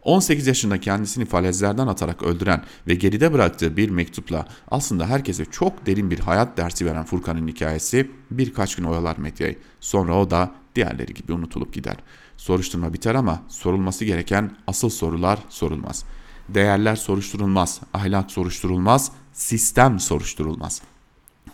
18 0.03 0.47
yaşında 0.47 0.79
kendisini 0.79 1.25
falezlerden 1.25 1.87
atarak 1.87 2.23
öldüren 2.23 2.63
ve 2.87 2.95
geride 2.95 3.33
bıraktığı 3.33 3.77
bir 3.77 3.89
mektupla 3.89 4.47
aslında 4.71 5.07
herkese 5.07 5.45
çok 5.45 5.85
derin 5.85 6.11
bir 6.11 6.19
hayat 6.19 6.57
dersi 6.57 6.85
veren 6.85 7.03
Furkan'ın 7.03 7.47
hikayesi 7.47 8.11
birkaç 8.31 8.75
gün 8.75 8.83
oyalar 8.83 9.17
medyayı. 9.17 9.57
Sonra 9.79 10.19
o 10.19 10.31
da 10.31 10.51
diğerleri 10.75 11.13
gibi 11.13 11.33
unutulup 11.33 11.73
gider. 11.73 11.97
Soruşturma 12.37 12.93
biter 12.93 13.15
ama 13.15 13.41
sorulması 13.47 14.05
gereken 14.05 14.51
asıl 14.67 14.89
sorular 14.89 15.39
sorulmaz. 15.49 16.05
Değerler 16.49 16.95
soruşturulmaz, 16.95 17.81
ahlak 17.93 18.31
soruşturulmaz, 18.31 19.11
sistem 19.33 19.99
soruşturulmaz. 19.99 20.81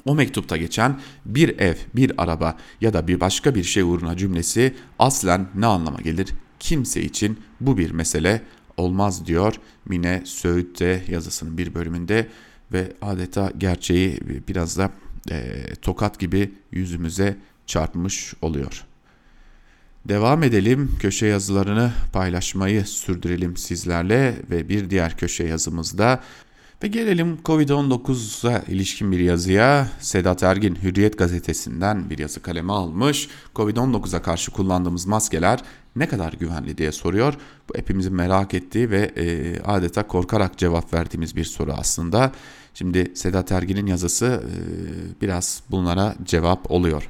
O 0.05 0.15
mektupta 0.15 0.57
geçen 0.57 0.99
bir 1.25 1.59
ev, 1.59 1.75
bir 1.95 2.11
araba 2.17 2.57
ya 2.81 2.93
da 2.93 3.07
bir 3.07 3.19
başka 3.19 3.55
bir 3.55 3.63
şey 3.63 3.83
uğruna 3.83 4.17
cümlesi 4.17 4.75
aslen 4.99 5.47
ne 5.55 5.65
anlama 5.65 6.01
gelir? 6.01 6.29
Kimse 6.59 7.01
için 7.01 7.39
bu 7.61 7.77
bir 7.77 7.91
mesele 7.91 8.41
olmaz 8.77 9.25
diyor 9.25 9.55
Mine 9.85 10.21
Söğüt'te 10.25 11.03
yazısının 11.07 11.57
bir 11.57 11.73
bölümünde 11.73 12.27
ve 12.71 12.93
adeta 13.01 13.51
gerçeği 13.57 14.19
biraz 14.47 14.77
da 14.77 14.91
e, 15.31 15.63
tokat 15.81 16.19
gibi 16.19 16.53
yüzümüze 16.71 17.37
çarpmış 17.65 18.33
oluyor. 18.41 18.85
Devam 20.05 20.43
edelim 20.43 20.91
köşe 20.99 21.25
yazılarını 21.25 21.91
paylaşmayı 22.13 22.85
sürdürelim 22.85 23.57
sizlerle 23.57 24.35
ve 24.51 24.69
bir 24.69 24.89
diğer 24.89 25.17
köşe 25.17 25.43
yazımızda 25.43 26.23
ve 26.83 26.87
gelelim 26.87 27.37
Covid-19'a 27.45 28.59
ilişkin 28.67 29.11
bir 29.11 29.19
yazıya. 29.19 29.87
Sedat 29.99 30.43
Ergin 30.43 30.75
Hürriyet 30.83 31.17
gazetesinden 31.17 32.09
bir 32.09 32.17
yazı 32.17 32.41
kaleme 32.41 32.73
almış. 32.73 33.29
Covid-19'a 33.55 34.21
karşı 34.21 34.51
kullandığımız 34.51 35.05
maskeler 35.05 35.59
ne 35.95 36.07
kadar 36.07 36.33
güvenli 36.33 36.77
diye 36.77 36.91
soruyor. 36.91 37.33
Bu 37.69 37.77
hepimizin 37.77 38.13
merak 38.13 38.53
ettiği 38.53 38.89
ve 38.89 39.11
e, 39.15 39.59
adeta 39.59 40.07
korkarak 40.07 40.57
cevap 40.57 40.93
verdiğimiz 40.93 41.35
bir 41.35 41.43
soru 41.43 41.73
aslında. 41.73 42.31
Şimdi 42.73 43.11
Sedat 43.15 43.51
Ergin'in 43.51 43.85
yazısı 43.85 44.25
e, 44.25 45.21
biraz 45.21 45.63
bunlara 45.71 46.15
cevap 46.23 46.71
oluyor. 46.71 47.09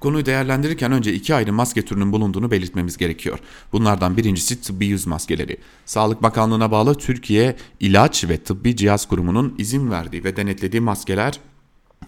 Konuyu 0.00 0.26
değerlendirirken 0.26 0.92
önce 0.92 1.12
iki 1.12 1.34
ayrı 1.34 1.52
maske 1.52 1.84
türünün 1.84 2.12
bulunduğunu 2.12 2.50
belirtmemiz 2.50 2.96
gerekiyor. 2.96 3.38
Bunlardan 3.72 4.16
birincisi 4.16 4.60
tıbbi 4.60 4.86
yüz 4.86 5.06
maskeleri. 5.06 5.56
Sağlık 5.84 6.22
Bakanlığı'na 6.22 6.70
bağlı 6.70 6.94
Türkiye 6.94 7.56
İlaç 7.80 8.24
ve 8.24 8.36
Tıbbi 8.36 8.76
Cihaz 8.76 9.08
Kurumu'nun 9.08 9.54
izin 9.58 9.90
verdiği 9.90 10.24
ve 10.24 10.36
denetlediği 10.36 10.80
maskeler 10.80 11.40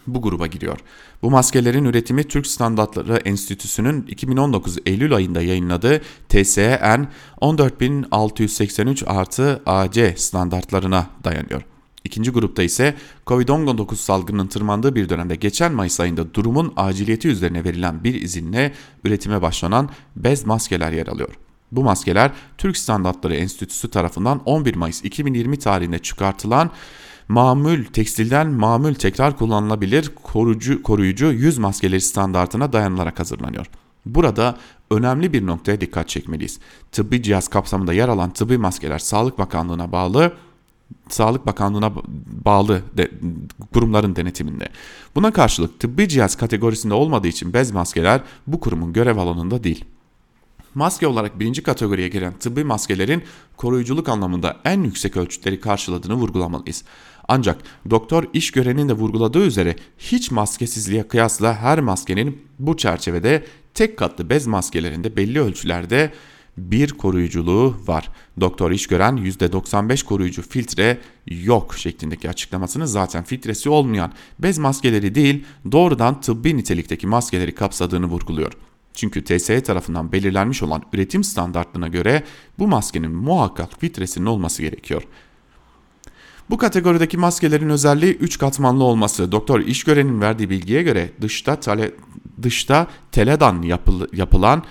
bu 0.07 0.23
gruba 0.23 0.47
giriyor. 0.47 0.79
Bu 1.23 1.31
maskelerin 1.31 1.85
üretimi 1.85 2.25
Türk 2.25 2.47
Standartları 2.47 3.17
Enstitüsü'nün 3.17 4.03
2019 4.03 4.79
Eylül 4.87 5.15
ayında 5.15 5.43
yayınladığı 5.43 6.01
TSN 6.29 7.09
14683 7.41 9.05
artı 9.07 9.63
AC 9.67 10.15
standartlarına 10.17 11.07
dayanıyor. 11.25 11.72
İkinci 12.13 12.31
grupta 12.31 12.63
ise 12.63 12.95
Covid-19 13.27 13.95
salgının 13.95 14.47
tırmandığı 14.47 14.95
bir 14.95 15.09
dönemde 15.09 15.37
geçen 15.37 15.73
Mayıs 15.73 16.01
ayında 16.01 16.35
durumun 16.35 16.73
aciliyeti 16.77 17.29
üzerine 17.29 17.65
verilen 17.65 18.05
bir 18.05 18.15
izinle 18.15 18.73
üretime 19.05 19.43
başlanan 19.43 19.89
bez 20.17 20.47
maskeler 20.47 20.93
yer 20.93 21.07
alıyor. 21.07 21.39
Bu 21.73 21.85
maskeler 21.85 22.31
Türk 22.59 22.77
Standartları 22.77 23.35
Enstitüsü 23.35 23.91
tarafından 23.91 24.43
11 24.45 24.75
Mayıs 24.75 25.05
2020 25.05 25.59
tarihinde 25.59 25.99
çıkartılan 25.99 26.71
mamül 27.29 27.85
tekstilden 27.85 28.49
mamül 28.49 28.95
tekrar 28.95 29.37
kullanılabilir 29.39 30.11
koruyucu, 30.23 30.83
koruyucu 30.83 31.27
yüz 31.27 31.59
maskeleri 31.59 32.01
standartına 32.01 32.73
dayanılarak 32.73 33.21
hazırlanıyor. 33.21 33.67
Burada 34.07 34.59
önemli 34.91 35.33
bir 35.33 35.47
noktaya 35.47 35.81
dikkat 35.81 36.09
çekmeliyiz. 36.09 36.59
Tıbbi 36.93 37.23
cihaz 37.23 37.49
kapsamında 37.49 37.93
yer 37.93 38.09
alan 38.09 38.33
tıbbi 38.33 38.59
maskeler 38.59 38.99
Sağlık 38.99 39.39
Bakanlığı'na 39.39 39.93
bağlı 39.93 40.33
Sağlık 41.09 41.47
Bakanlığı'na 41.47 41.93
bağlı 42.45 42.83
de, 42.97 43.11
kurumların 43.73 44.17
denetiminde. 44.17 44.69
Buna 45.15 45.33
karşılık 45.33 45.81
tıbbi 45.81 46.09
cihaz 46.09 46.37
kategorisinde 46.37 46.95
olmadığı 46.95 47.29
için 47.29 47.53
bez 47.53 47.71
maskeler 47.71 48.21
bu 48.47 48.61
kurumun 48.61 48.93
görev 48.93 49.17
alanında 49.17 49.65
değil. 49.65 49.85
Maske 50.75 51.07
olarak 51.07 51.41
birinci 51.41 51.63
kategoriye 51.63 52.09
giren 52.09 52.33
tıbbi 52.39 52.65
maskelerin 52.65 53.23
koruyuculuk 53.57 54.09
anlamında 54.09 54.57
en 54.65 54.83
yüksek 54.83 55.17
ölçütleri 55.17 55.61
karşıladığını 55.61 56.15
vurgulamalıyız. 56.15 56.85
Ancak 57.29 57.59
doktor 57.91 58.25
iş 58.33 58.51
görenin 58.51 58.89
de 58.89 58.93
vurguladığı 58.93 59.47
üzere 59.47 59.77
hiç 59.99 60.31
maskesizliğe 60.31 61.09
kıyasla 61.09 61.57
her 61.57 61.81
maskenin 61.81 62.43
bu 62.59 62.77
çerçevede 62.77 63.45
tek 63.75 63.99
katlı 63.99 64.31
bez 64.31 64.47
maskelerinde 64.47 65.17
belli 65.17 65.41
ölçülerde 65.41 66.13
bir 66.57 66.93
koruyuculuğu 66.93 67.77
var. 67.87 68.11
Doktor 68.41 68.71
iş 68.71 68.87
gören 68.87 69.17
%95 69.17 70.05
koruyucu 70.05 70.43
filtre 70.43 70.99
yok 71.27 71.75
şeklindeki 71.75 72.29
açıklamasını 72.29 72.89
zaten 72.89 73.25
filtresi 73.25 73.71
olmayan 73.71 74.13
bez 74.39 74.59
maskeleri 74.59 75.15
değil 75.15 75.45
doğrudan 75.73 76.21
tıbbi 76.21 76.57
nitelikteki 76.57 77.07
maskeleri 77.07 77.55
kapsadığını 77.55 78.07
vurguluyor. 78.07 78.53
Çünkü 78.95 79.25
TSE 79.25 79.63
tarafından 79.63 80.13
belirlenmiş 80.13 80.63
olan 80.63 80.83
üretim 80.93 81.25
standartlarına 81.25 81.89
göre 81.89 82.25
bu 82.59 82.69
maskenin 82.69 83.13
muhakkak 83.13 83.81
filtresinin 83.81 84.27
olması 84.27 84.63
gerekiyor. 84.63 85.03
Bu 86.51 86.59
kategorideki 86.59 87.19
maskelerin 87.19 87.69
özelliği 87.69 88.15
3 88.15 88.39
katmanlı 88.39 88.85
olması. 88.85 89.33
Doktor 89.33 89.61
iş 89.61 89.85
görenin 89.85 90.21
verdiği 90.21 90.51
bilgiye 90.51 90.83
göre 90.83 91.11
dışta 91.21 91.61
tele, 91.61 91.91
dışta 92.43 92.87
teledan 93.13 93.63
yapıl, 93.63 94.07
yapılan 94.13 94.65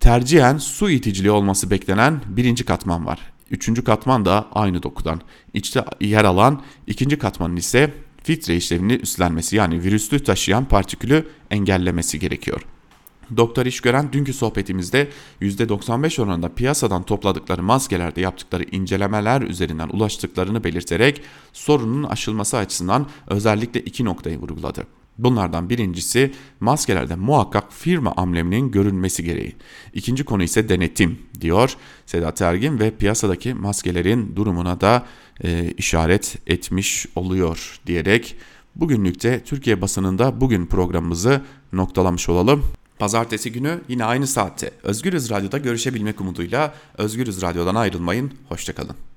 tercihen 0.00 0.58
su 0.58 0.90
iticiliği 0.90 1.30
olması 1.30 1.70
beklenen 1.70 2.20
birinci 2.26 2.64
katman 2.64 3.06
var. 3.06 3.32
Üçüncü 3.50 3.84
katman 3.84 4.24
da 4.24 4.48
aynı 4.52 4.82
dokudan. 4.82 5.20
İçte 5.54 5.84
yer 6.00 6.24
alan 6.24 6.62
ikinci 6.86 7.18
katmanın 7.18 7.56
ise 7.56 7.94
filtre 8.22 8.56
işlevini 8.56 8.92
üstlenmesi 8.92 9.56
yani 9.56 9.82
virüslü 9.82 10.24
taşıyan 10.24 10.64
partikülü 10.64 11.28
engellemesi 11.50 12.18
gerekiyor. 12.18 12.62
Doktor 13.36 13.66
iş 13.66 13.80
gören 13.80 14.12
dünkü 14.12 14.32
sohbetimizde 14.32 15.08
%95 15.42 16.22
oranında 16.22 16.54
piyasadan 16.54 17.02
topladıkları 17.02 17.62
maskelerde 17.62 18.20
yaptıkları 18.20 18.62
incelemeler 18.62 19.42
üzerinden 19.42 19.88
ulaştıklarını 19.88 20.64
belirterek 20.64 21.22
sorunun 21.52 22.02
aşılması 22.02 22.56
açısından 22.56 23.06
özellikle 23.26 23.80
iki 23.80 24.04
noktayı 24.04 24.38
vurguladı. 24.38 24.97
Bunlardan 25.18 25.70
birincisi 25.70 26.32
maskelerde 26.60 27.16
muhakkak 27.16 27.72
firma 27.72 28.12
ambleminin 28.16 28.70
görünmesi 28.70 29.24
gereği. 29.24 29.56
İkinci 29.94 30.24
konu 30.24 30.42
ise 30.42 30.68
denetim 30.68 31.18
diyor 31.40 31.76
Sedat 32.06 32.42
Ergin 32.42 32.80
ve 32.80 32.90
piyasadaki 32.90 33.54
maskelerin 33.54 34.36
durumuna 34.36 34.80
da 34.80 35.06
e, 35.44 35.72
işaret 35.76 36.38
etmiş 36.46 37.06
oluyor 37.16 37.80
diyerek 37.86 38.36
bugünlükte 38.76 39.40
Türkiye 39.44 39.80
basınında 39.80 40.40
bugün 40.40 40.66
programımızı 40.66 41.42
noktalamış 41.72 42.28
olalım. 42.28 42.64
Pazartesi 42.98 43.52
günü 43.52 43.80
yine 43.88 44.04
aynı 44.04 44.26
saatte 44.26 44.70
Özgürüz 44.82 45.30
Radyo'da 45.30 45.58
görüşebilmek 45.58 46.20
umuduyla 46.20 46.74
Özgürüz 46.98 47.42
Radyo'dan 47.42 47.74
ayrılmayın. 47.74 48.32
Hoşçakalın. 48.48 49.07